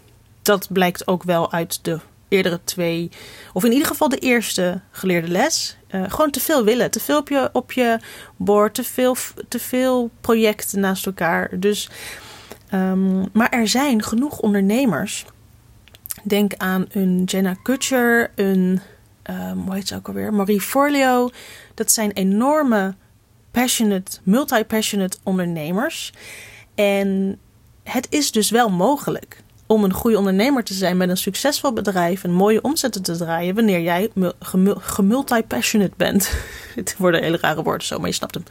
dat 0.42 0.68
blijkt 0.72 1.06
ook 1.06 1.22
wel 1.22 1.52
uit 1.52 1.78
de 1.82 1.98
eerdere 2.28 2.60
twee, 2.64 3.10
of 3.52 3.64
in 3.64 3.72
ieder 3.72 3.86
geval 3.86 4.08
de 4.08 4.18
eerste 4.18 4.80
geleerde 4.90 5.28
les. 5.28 5.76
Gewoon 5.88 6.30
te 6.30 6.40
veel 6.40 6.64
willen, 6.64 6.90
te 6.90 7.00
veel 7.00 7.18
op 7.18 7.28
je, 7.28 7.50
op 7.52 7.72
je 7.72 7.98
bord, 8.36 8.74
te 8.74 8.84
veel, 8.84 9.16
te 9.48 9.58
veel 9.58 10.10
projecten 10.20 10.80
naast 10.80 11.06
elkaar. 11.06 11.50
Dus 11.52 11.88
Um, 12.74 13.28
maar 13.32 13.48
er 13.48 13.68
zijn 13.68 14.02
genoeg 14.02 14.38
ondernemers. 14.38 15.24
Denk 16.22 16.54
aan 16.56 16.86
een 16.90 17.24
Jenna 17.24 17.54
Kutcher, 17.62 18.30
een, 18.34 18.80
um, 19.30 19.58
hoe 19.58 19.74
heet 19.74 19.88
ze 19.88 19.94
ook 19.94 20.08
alweer? 20.08 20.34
Marie 20.34 20.60
Forleo. 20.60 21.30
Dat 21.74 21.92
zijn 21.92 22.12
enorme, 22.12 22.94
passionate, 23.50 24.18
multi-passionate 24.22 25.18
ondernemers. 25.22 26.12
En 26.74 27.38
het 27.82 28.06
is 28.10 28.32
dus 28.32 28.50
wel 28.50 28.70
mogelijk 28.70 29.42
om 29.66 29.84
een 29.84 29.92
goede 29.92 30.18
ondernemer 30.18 30.64
te 30.64 30.74
zijn 30.74 30.96
met 30.96 31.08
een 31.08 31.16
succesvol 31.16 31.72
bedrijf, 31.72 32.24
een 32.24 32.32
mooie 32.32 32.62
omzetten 32.62 33.02
te 33.02 33.16
draaien, 33.16 33.54
wanneer 33.54 33.80
jij 33.80 34.10
gemulti-passionate 34.78 35.94
bent. 35.96 36.30
Het 36.74 36.94
worden 36.98 37.22
hele 37.22 37.38
rare 37.40 37.62
woorden 37.62 37.86
zo, 37.86 37.98
maar 37.98 38.08
je 38.08 38.14
snapt 38.14 38.34
hem. 38.34 38.44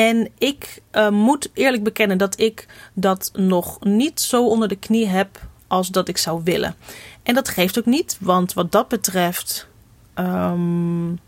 En 0.00 0.28
ik 0.38 0.82
uh, 0.92 1.08
moet 1.08 1.50
eerlijk 1.52 1.82
bekennen 1.82 2.18
dat 2.18 2.40
ik 2.40 2.66
dat 2.92 3.30
nog 3.34 3.84
niet 3.84 4.20
zo 4.20 4.46
onder 4.46 4.68
de 4.68 4.76
knie 4.76 5.06
heb 5.06 5.40
als 5.66 5.88
dat 5.88 6.08
ik 6.08 6.16
zou 6.16 6.40
willen. 6.44 6.74
En 7.22 7.34
dat 7.34 7.48
geeft 7.48 7.78
ook 7.78 7.86
niet, 7.86 8.16
want 8.20 8.52
wat 8.52 8.72
dat 8.72 8.88
betreft. 8.88 9.66
Um, 10.14 11.18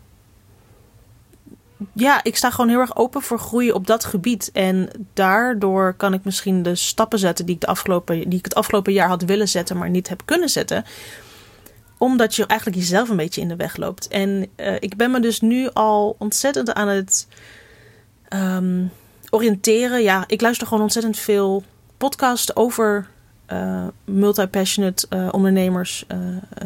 ja, 1.93 2.23
ik 2.23 2.35
sta 2.35 2.49
gewoon 2.49 2.69
heel 2.69 2.79
erg 2.79 2.95
open 2.95 3.21
voor 3.21 3.39
groei 3.39 3.71
op 3.71 3.87
dat 3.87 4.05
gebied. 4.05 4.49
En 4.53 4.89
daardoor 5.13 5.93
kan 5.93 6.13
ik 6.13 6.23
misschien 6.23 6.63
de 6.63 6.75
stappen 6.75 7.19
zetten 7.19 7.45
die 7.45 7.55
ik, 7.55 7.61
de 7.61 7.67
afgelopen, 7.67 8.29
die 8.29 8.39
ik 8.39 8.45
het 8.45 8.55
afgelopen 8.55 8.93
jaar 8.93 9.07
had 9.07 9.23
willen 9.23 9.49
zetten, 9.49 9.77
maar 9.77 9.89
niet 9.89 10.09
heb 10.09 10.21
kunnen 10.25 10.49
zetten. 10.49 10.85
Omdat 11.97 12.35
je 12.35 12.45
eigenlijk 12.45 12.79
jezelf 12.79 13.09
een 13.09 13.17
beetje 13.17 13.41
in 13.41 13.47
de 13.47 13.55
weg 13.55 13.77
loopt. 13.77 14.07
En 14.07 14.47
uh, 14.57 14.75
ik 14.79 14.95
ben 14.95 15.11
me 15.11 15.19
dus 15.19 15.41
nu 15.41 15.69
al 15.73 16.15
ontzettend 16.19 16.73
aan 16.73 16.87
het 16.87 17.27
um, 18.33 18.91
oriënteren. 19.29 20.01
Ja, 20.01 20.23
ik 20.27 20.41
luister 20.41 20.67
gewoon 20.67 20.83
ontzettend 20.83 21.19
veel 21.19 21.63
podcasts 21.97 22.55
over 22.55 23.07
uh, 23.51 23.87
multi-passionate 24.05 25.07
uh, 25.09 25.27
ondernemers. 25.31 26.05
Uh, 26.11 26.17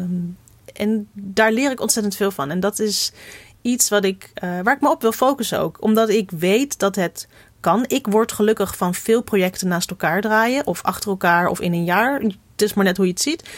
um, 0.02 0.36
en 0.74 1.08
daar 1.12 1.52
leer 1.52 1.70
ik 1.70 1.80
ontzettend 1.80 2.16
veel 2.16 2.30
van. 2.30 2.50
En 2.50 2.60
dat 2.60 2.78
is 2.78 3.12
iets 3.62 3.88
wat 3.88 4.04
ik, 4.04 4.30
waar 4.40 4.74
ik 4.74 4.80
me 4.80 4.90
op 4.90 5.02
wil 5.02 5.12
focussen 5.12 5.60
ook. 5.60 5.82
Omdat 5.82 6.08
ik 6.08 6.30
weet 6.30 6.78
dat 6.78 6.94
het 6.94 7.28
kan. 7.60 7.84
Ik 7.86 8.06
word 8.06 8.32
gelukkig 8.32 8.76
van 8.76 8.94
veel 8.94 9.22
projecten 9.22 9.68
naast 9.68 9.90
elkaar 9.90 10.20
draaien. 10.20 10.66
Of 10.66 10.82
achter 10.82 11.10
elkaar 11.10 11.48
of 11.48 11.60
in 11.60 11.72
een 11.72 11.84
jaar. 11.84 12.20
Het 12.20 12.62
is 12.62 12.74
maar 12.74 12.84
net 12.84 12.96
hoe 12.96 13.06
je 13.06 13.12
het 13.12 13.20
ziet. 13.20 13.48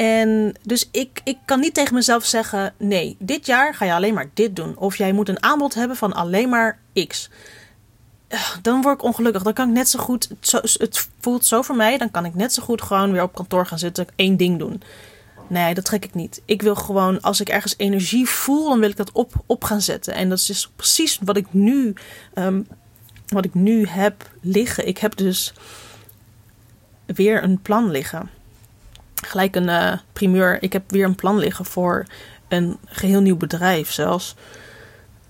En 0.00 0.54
dus 0.62 0.88
ik, 0.90 1.20
ik 1.24 1.38
kan 1.44 1.60
niet 1.60 1.74
tegen 1.74 1.94
mezelf 1.94 2.24
zeggen: 2.24 2.74
nee, 2.76 3.16
dit 3.18 3.46
jaar 3.46 3.74
ga 3.74 3.84
je 3.84 3.92
alleen 3.92 4.14
maar 4.14 4.30
dit 4.34 4.56
doen. 4.56 4.76
Of 4.76 4.96
jij 4.96 5.12
moet 5.12 5.28
een 5.28 5.42
aanbod 5.42 5.74
hebben 5.74 5.96
van 5.96 6.12
alleen 6.12 6.48
maar 6.48 6.78
X. 7.06 7.30
Dan 8.62 8.82
word 8.82 8.94
ik 8.94 9.02
ongelukkig. 9.02 9.42
Dan 9.42 9.52
kan 9.52 9.68
ik 9.68 9.74
net 9.74 9.88
zo 9.88 9.98
goed. 9.98 10.28
Het, 10.40 11.08
voelt 11.20 11.44
zo 11.44 11.62
voor 11.62 11.76
mij. 11.76 11.98
Dan 11.98 12.10
kan 12.10 12.24
ik 12.24 12.34
net 12.34 12.52
zo 12.52 12.62
goed 12.62 12.82
gewoon 12.82 13.12
weer 13.12 13.22
op 13.22 13.34
kantoor 13.34 13.66
gaan 13.66 13.78
zitten. 13.78 14.06
één 14.16 14.36
ding 14.36 14.58
doen. 14.58 14.82
Nee, 15.46 15.74
dat 15.74 15.84
trek 15.84 16.04
ik 16.04 16.14
niet. 16.14 16.42
Ik 16.44 16.62
wil 16.62 16.74
gewoon, 16.74 17.20
als 17.20 17.40
ik 17.40 17.48
ergens 17.48 17.74
energie 17.76 18.28
voel, 18.28 18.68
dan 18.68 18.80
wil 18.80 18.88
ik 18.88 18.96
dat 18.96 19.12
op, 19.12 19.32
op 19.46 19.64
gaan 19.64 19.80
zetten. 19.80 20.14
En 20.14 20.28
dat 20.28 20.38
is 20.38 20.46
dus 20.46 20.70
precies 20.76 21.18
wat 21.22 21.36
ik 21.36 21.46
nu, 21.50 21.94
um, 22.34 22.66
wat 23.26 23.44
ik 23.44 23.54
nu 23.54 23.86
heb 23.86 24.30
liggen. 24.40 24.86
Ik 24.86 24.98
heb 24.98 25.16
dus 25.16 25.52
weer 27.06 27.42
een 27.42 27.62
plan 27.62 27.90
liggen 27.90 28.30
gelijk 29.26 29.56
een 29.56 29.68
uh, 29.68 29.92
primeur. 30.12 30.62
Ik 30.62 30.72
heb 30.72 30.90
weer 30.90 31.04
een 31.04 31.14
plan 31.14 31.38
liggen 31.38 31.64
voor 31.64 32.06
een 32.48 32.78
geheel 32.86 33.20
nieuw 33.20 33.36
bedrijf 33.36 33.92
zelfs. 33.92 34.34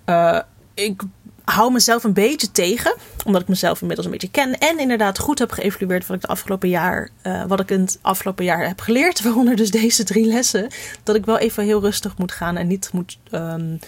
Uh, 0.07 0.40
ik 0.74 1.03
hou 1.44 1.72
mezelf 1.72 2.05
een 2.05 2.12
beetje 2.12 2.50
tegen, 2.53 2.94
omdat 3.24 3.42
ik 3.42 3.48
mezelf 3.48 3.81
inmiddels 3.81 4.07
een 4.07 4.12
beetje 4.12 4.31
ken. 4.31 4.59
En 4.59 4.79
inderdaad 4.79 5.18
goed 5.18 5.38
heb 5.38 5.53
geëvalueerd 5.53 6.07
wat 6.07 6.16
ik, 6.16 6.22
de 6.22 6.29
afgelopen 6.29 6.68
jaar, 6.68 7.11
uh, 7.22 7.44
wat 7.44 7.61
ik 7.61 7.70
in 7.70 7.81
het 7.81 7.98
afgelopen 8.03 8.44
jaar 8.44 8.66
heb 8.66 8.81
geleerd. 8.81 9.22
Waaronder 9.24 9.57
dus 9.57 9.70
deze 9.70 10.05
drie 10.05 10.26
lessen. 10.26 10.68
Dat 11.03 11.16
ik 11.16 11.24
wel 11.24 11.38
even 11.38 11.64
heel 11.64 11.81
rustig 11.81 12.18
moet 12.18 12.33
gaan 12.33 12.57
en 12.57 12.66
niet 12.66 12.90
moet. 12.92 13.18
Um, 13.33 13.79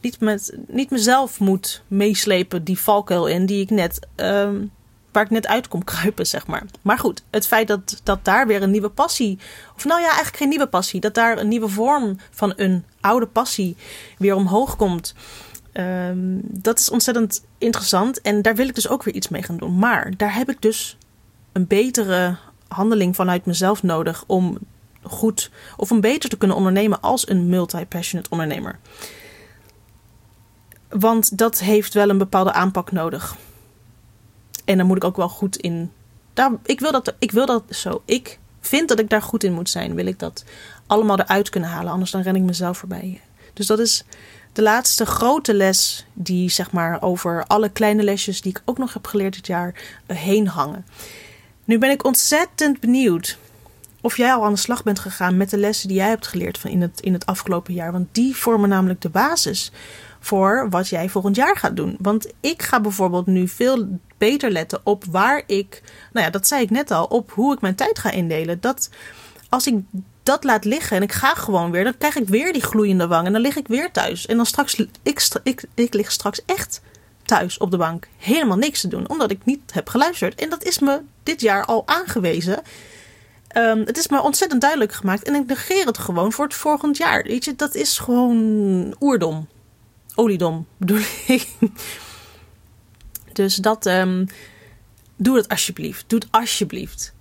niet, 0.00 0.20
met, 0.20 0.56
niet 0.68 0.90
mezelf 0.90 1.40
moet 1.40 1.82
meeslepen 1.88 2.64
die 2.64 2.78
valkuil 2.78 3.26
in 3.26 3.46
die 3.46 3.60
ik 3.60 3.70
net 3.70 4.06
um, 4.16 4.70
waar 5.12 5.24
ik 5.24 5.30
net 5.30 5.46
uit 5.46 5.68
kom 5.68 5.84
kruipen, 5.84 6.26
zeg 6.26 6.46
maar. 6.46 6.64
Maar 6.82 6.98
goed, 6.98 7.22
het 7.30 7.46
feit 7.46 7.68
dat, 7.68 8.00
dat 8.02 8.24
daar 8.24 8.46
weer 8.46 8.62
een 8.62 8.70
nieuwe 8.70 8.88
passie, 8.88 9.38
of 9.76 9.84
nou 9.84 10.00
ja, 10.00 10.06
eigenlijk 10.06 10.36
geen 10.36 10.48
nieuwe 10.48 10.66
passie, 10.66 11.00
dat 11.00 11.14
daar 11.14 11.38
een 11.38 11.48
nieuwe 11.48 11.68
vorm 11.68 12.16
van 12.30 12.52
een 12.56 12.84
oude 13.00 13.26
passie 13.26 13.76
weer 14.18 14.34
omhoog 14.34 14.76
komt. 14.76 15.14
Um, 15.72 16.40
dat 16.44 16.78
is 16.78 16.90
ontzettend 16.90 17.44
interessant 17.58 18.20
en 18.20 18.42
daar 18.42 18.54
wil 18.54 18.68
ik 18.68 18.74
dus 18.74 18.88
ook 18.88 19.02
weer 19.02 19.14
iets 19.14 19.28
mee 19.28 19.42
gaan 19.42 19.56
doen. 19.56 19.78
Maar 19.78 20.16
daar 20.16 20.34
heb 20.34 20.50
ik 20.50 20.62
dus 20.62 20.96
een 21.52 21.66
betere 21.66 22.36
handeling 22.68 23.16
vanuit 23.16 23.46
mezelf 23.46 23.82
nodig 23.82 24.24
om 24.26 24.58
goed 25.02 25.50
of 25.76 25.90
om 25.90 26.00
beter 26.00 26.30
te 26.30 26.36
kunnen 26.36 26.56
ondernemen 26.56 27.00
als 27.00 27.28
een 27.28 27.48
multi-passionate 27.48 28.30
ondernemer. 28.30 28.78
Want 30.88 31.38
dat 31.38 31.58
heeft 31.58 31.94
wel 31.94 32.08
een 32.08 32.18
bepaalde 32.18 32.52
aanpak 32.52 32.92
nodig. 32.92 33.36
En 34.70 34.78
dan 34.78 34.86
moet 34.86 34.96
ik 34.96 35.04
ook 35.04 35.16
wel 35.16 35.28
goed 35.28 35.56
in. 35.56 35.90
Daar, 36.34 36.50
ik, 36.64 36.80
wil 36.80 36.92
dat, 36.92 37.14
ik 37.18 37.30
wil 37.30 37.46
dat 37.46 37.62
zo. 37.70 38.02
Ik 38.04 38.38
vind 38.60 38.88
dat 38.88 38.98
ik 38.98 39.08
daar 39.08 39.22
goed 39.22 39.44
in 39.44 39.52
moet 39.52 39.70
zijn. 39.70 39.94
Wil 39.94 40.06
ik 40.06 40.18
dat 40.18 40.44
allemaal 40.86 41.18
eruit 41.18 41.48
kunnen 41.48 41.70
halen. 41.70 41.92
Anders 41.92 42.10
dan 42.10 42.22
ren 42.22 42.36
ik 42.36 42.42
mezelf 42.42 42.78
voorbij. 42.78 43.20
Dus 43.54 43.66
dat 43.66 43.78
is 43.78 44.04
de 44.52 44.62
laatste 44.62 45.06
grote 45.06 45.54
les 45.54 46.06
die 46.12 46.50
zeg 46.50 46.70
maar 46.70 47.02
over 47.02 47.44
alle 47.46 47.68
kleine 47.68 48.02
lesjes 48.02 48.40
die 48.40 48.50
ik 48.50 48.62
ook 48.64 48.78
nog 48.78 48.92
heb 48.92 49.06
geleerd 49.06 49.34
dit 49.34 49.46
jaar 49.46 49.74
uh, 50.06 50.16
heen 50.16 50.48
hangen. 50.48 50.86
Nu 51.64 51.78
ben 51.78 51.90
ik 51.90 52.04
ontzettend 52.04 52.80
benieuwd 52.80 53.38
of 54.00 54.16
jij 54.16 54.32
al 54.32 54.44
aan 54.44 54.52
de 54.52 54.58
slag 54.58 54.82
bent 54.82 54.98
gegaan 54.98 55.36
met 55.36 55.50
de 55.50 55.58
lessen 55.58 55.88
die 55.88 55.96
jij 55.96 56.08
hebt 56.08 56.26
geleerd 56.26 56.58
van 56.58 56.70
in, 56.70 56.80
het, 56.80 57.00
in 57.00 57.12
het 57.12 57.26
afgelopen 57.26 57.74
jaar. 57.74 57.92
Want 57.92 58.08
die 58.12 58.36
vormen 58.36 58.68
namelijk 58.68 59.00
de 59.00 59.08
basis 59.08 59.72
voor 60.20 60.66
wat 60.70 60.88
jij 60.88 61.08
volgend 61.08 61.36
jaar 61.36 61.56
gaat 61.56 61.76
doen. 61.76 61.96
Want 61.98 62.26
ik 62.40 62.62
ga 62.62 62.80
bijvoorbeeld 62.80 63.26
nu 63.26 63.48
veel 63.48 63.98
beter 64.18 64.50
letten 64.50 64.80
op 64.82 65.04
waar 65.04 65.42
ik, 65.46 65.82
nou 66.12 66.26
ja, 66.26 66.32
dat 66.32 66.46
zei 66.46 66.62
ik 66.62 66.70
net 66.70 66.90
al, 66.90 67.04
op 67.04 67.30
hoe 67.30 67.54
ik 67.54 67.60
mijn 67.60 67.74
tijd 67.74 67.98
ga 67.98 68.10
indelen. 68.10 68.60
Dat 68.60 68.88
als 69.48 69.66
ik 69.66 69.74
dat 70.22 70.44
laat 70.44 70.64
liggen 70.64 70.96
en 70.96 71.02
ik 71.02 71.12
ga 71.12 71.34
gewoon 71.34 71.70
weer, 71.70 71.84
dan 71.84 71.98
krijg 71.98 72.16
ik 72.16 72.28
weer 72.28 72.52
die 72.52 72.62
gloeiende 72.62 73.06
wang 73.06 73.26
en 73.26 73.32
dan 73.32 73.40
lig 73.40 73.56
ik 73.56 73.68
weer 73.68 73.90
thuis. 73.90 74.26
En 74.26 74.36
dan 74.36 74.46
straks, 74.46 74.74
ik, 75.02 75.28
ik, 75.42 75.64
ik 75.74 75.94
lig 75.94 76.12
straks 76.12 76.44
echt 76.46 76.80
thuis 77.24 77.58
op 77.58 77.70
de 77.70 77.76
bank 77.76 78.08
helemaal 78.16 78.56
niks 78.56 78.80
te 78.80 78.88
doen, 78.88 79.08
omdat 79.08 79.30
ik 79.30 79.44
niet 79.44 79.72
heb 79.72 79.88
geluisterd. 79.88 80.40
En 80.40 80.50
dat 80.50 80.64
is 80.64 80.78
me 80.78 81.00
dit 81.22 81.40
jaar 81.40 81.64
al 81.64 81.82
aangewezen. 81.86 82.62
Um, 83.56 83.78
het 83.84 83.98
is 83.98 84.08
me 84.08 84.22
ontzettend 84.22 84.60
duidelijk 84.60 84.92
gemaakt 84.92 85.22
en 85.22 85.34
ik 85.34 85.46
negeer 85.46 85.86
het 85.86 85.98
gewoon 85.98 86.32
voor 86.32 86.44
het 86.44 86.54
volgend 86.54 86.96
jaar. 86.96 87.22
Weet 87.22 87.44
je, 87.44 87.56
dat 87.56 87.74
is 87.74 87.98
gewoon 87.98 88.94
oerdom. 89.00 89.48
Oliedom 90.14 90.66
bedoel 90.76 91.00
ik. 91.26 91.48
Dus 93.32 93.54
dat, 93.54 93.86
um, 93.86 94.26
doe 95.16 95.36
het 95.36 95.48
alsjeblieft. 95.48 96.04
Doe 96.06 96.18
het 96.18 96.28
alsjeblieft. 96.30 97.14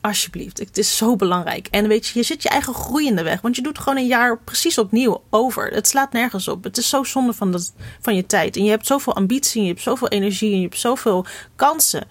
Alsjeblieft. 0.00 0.58
Het 0.58 0.78
is 0.78 0.96
zo 0.96 1.16
belangrijk. 1.16 1.66
En 1.70 1.88
weet 1.88 2.06
je, 2.06 2.18
je 2.18 2.24
zit 2.24 2.42
je 2.42 2.48
eigen 2.48 2.74
groei 2.74 3.06
in 3.06 3.16
de 3.16 3.22
weg. 3.22 3.40
Want 3.40 3.56
je 3.56 3.62
doet 3.62 3.78
gewoon 3.78 3.98
een 3.98 4.06
jaar 4.06 4.38
precies 4.38 4.78
opnieuw 4.78 5.22
over. 5.30 5.72
Het 5.72 5.88
slaat 5.88 6.12
nergens 6.12 6.48
op. 6.48 6.64
Het 6.64 6.76
is 6.76 6.88
zo 6.88 7.04
zonde 7.04 7.32
van, 7.32 7.52
dat, 7.52 7.72
van 8.00 8.14
je 8.14 8.26
tijd. 8.26 8.56
En 8.56 8.64
je 8.64 8.70
hebt 8.70 8.86
zoveel 8.86 9.14
ambitie. 9.14 9.60
En 9.60 9.66
je 9.66 9.72
hebt 9.72 9.82
zoveel 9.82 10.08
energie. 10.08 10.50
En 10.50 10.56
je 10.56 10.62
hebt 10.62 10.78
zoveel 10.78 11.26
kansen. 11.56 12.06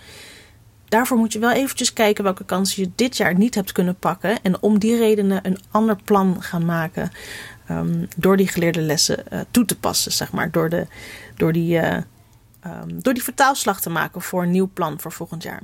Daarvoor 0.85 1.17
moet 1.17 1.33
je 1.33 1.39
wel 1.39 1.51
eventjes 1.51 1.93
kijken 1.93 2.23
welke 2.23 2.45
kansen 2.45 2.83
je 2.83 2.91
dit 2.95 3.17
jaar 3.17 3.37
niet 3.37 3.55
hebt 3.55 3.71
kunnen 3.71 3.95
pakken. 3.95 4.41
En 4.41 4.61
om 4.61 4.79
die 4.79 4.97
redenen 4.97 5.45
een 5.45 5.59
ander 5.71 5.95
plan 6.03 6.41
gaan 6.41 6.65
maken. 6.65 7.11
Ehm, 7.67 8.05
door 8.17 8.37
die 8.37 8.47
geleerde 8.47 8.81
lessen 8.81 9.23
uh, 9.33 9.39
toe 9.51 9.65
te 9.65 9.77
passen, 9.77 10.11
zeg 10.11 10.31
maar. 10.31 10.51
Door, 10.51 10.69
de, 10.69 10.87
door, 11.35 11.53
die, 11.53 11.77
uh, 11.77 11.97
um, 12.65 13.01
door 13.01 13.13
die 13.13 13.23
vertaalslag 13.23 13.81
te 13.81 13.89
maken 13.89 14.21
voor 14.21 14.43
een 14.43 14.51
nieuw 14.51 14.69
plan 14.73 14.99
voor 14.99 15.11
volgend 15.11 15.43
jaar. 15.43 15.61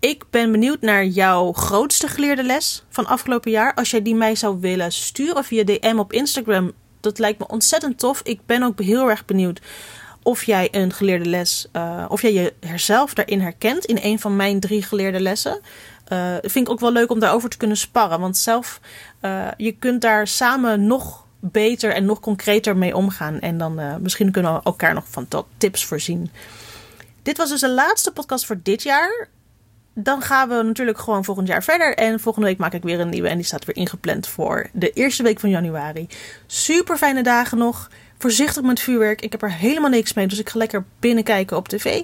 Ik 0.00 0.24
ben 0.30 0.52
benieuwd 0.52 0.80
naar 0.80 1.04
jouw 1.04 1.52
grootste 1.52 2.08
geleerde 2.08 2.42
les 2.42 2.84
van 2.88 3.06
afgelopen 3.06 3.50
jaar. 3.50 3.74
Als 3.74 3.90
jij 3.90 4.02
die 4.02 4.14
mij 4.14 4.34
zou 4.34 4.60
willen 4.60 4.92
sturen 4.92 5.44
via 5.44 5.64
DM 5.64 5.96
op 5.98 6.12
Instagram, 6.12 6.72
dat 7.00 7.18
lijkt 7.18 7.38
me 7.38 7.46
ontzettend 7.48 7.98
tof. 7.98 8.20
Ik 8.22 8.40
ben 8.46 8.62
ook 8.62 8.80
heel 8.80 9.10
erg 9.10 9.24
benieuwd 9.24 9.60
of 10.22 10.44
jij 10.44 10.68
een 10.70 10.92
geleerde 10.92 11.28
les, 11.28 11.66
uh, 11.72 12.04
of 12.08 12.22
jij 12.22 12.52
jezelf 12.60 13.14
daarin 13.14 13.40
herkent 13.40 13.84
in 13.84 13.98
een 14.02 14.18
van 14.18 14.36
mijn 14.36 14.60
drie 14.60 14.82
geleerde 14.82 15.20
lessen. 15.20 15.60
Uh, 16.12 16.34
vind 16.40 16.66
ik 16.66 16.70
ook 16.70 16.80
wel 16.80 16.92
leuk 16.92 17.10
om 17.10 17.18
daarover 17.18 17.48
te 17.48 17.56
kunnen 17.56 17.76
sparren. 17.76 18.20
Want 18.20 18.36
zelf, 18.36 18.80
uh, 19.22 19.48
je 19.56 19.72
kunt 19.72 20.00
daar 20.00 20.26
samen 20.26 20.86
nog 20.86 21.26
beter 21.40 21.92
en 21.92 22.04
nog 22.04 22.20
concreter 22.20 22.76
mee 22.76 22.96
omgaan. 22.96 23.40
En 23.40 23.58
dan 23.58 23.80
uh, 23.80 23.96
misschien 23.96 24.30
kunnen 24.30 24.54
we 24.54 24.60
elkaar 24.64 24.94
nog 24.94 25.04
van 25.08 25.28
tips 25.56 25.84
voorzien. 25.84 26.30
Dit 27.22 27.36
was 27.36 27.48
dus 27.48 27.60
de 27.60 27.70
laatste 27.70 28.12
podcast 28.12 28.46
voor 28.46 28.60
dit 28.62 28.82
jaar. 28.82 29.28
Dan 29.94 30.22
gaan 30.22 30.48
we 30.48 30.62
natuurlijk 30.62 30.98
gewoon 30.98 31.24
volgend 31.24 31.48
jaar 31.48 31.62
verder. 31.62 31.94
En 31.94 32.20
volgende 32.20 32.48
week 32.48 32.58
maak 32.58 32.72
ik 32.72 32.82
weer 32.82 33.00
een 33.00 33.08
nieuwe. 33.08 33.28
En 33.28 33.36
die 33.36 33.46
staat 33.46 33.64
weer 33.64 33.76
ingepland 33.76 34.26
voor 34.26 34.70
de 34.72 34.90
eerste 34.90 35.22
week 35.22 35.40
van 35.40 35.50
januari. 35.50 36.08
Super 36.46 36.96
fijne 36.96 37.22
dagen 37.22 37.58
nog. 37.58 37.90
Voorzichtig 38.18 38.62
met 38.62 38.80
vuurwerk. 38.80 39.20
Ik 39.20 39.32
heb 39.32 39.42
er 39.42 39.52
helemaal 39.52 39.90
niks 39.90 40.12
mee. 40.12 40.26
Dus 40.26 40.38
ik 40.38 40.48
ga 40.48 40.58
lekker 40.58 40.84
binnenkijken 40.98 41.56
op 41.56 41.68
tv. 41.68 42.02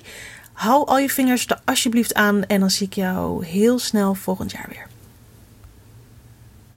Hou 0.54 0.86
al 0.86 0.98
je 0.98 1.10
vingers 1.10 1.46
er 1.46 1.60
alsjeblieft 1.64 2.14
aan. 2.14 2.44
En 2.44 2.60
dan 2.60 2.70
zie 2.70 2.86
ik 2.86 2.94
jou 2.94 3.46
heel 3.46 3.78
snel 3.78 4.14
volgend 4.14 4.50
jaar 4.50 4.66
weer. 4.68 4.86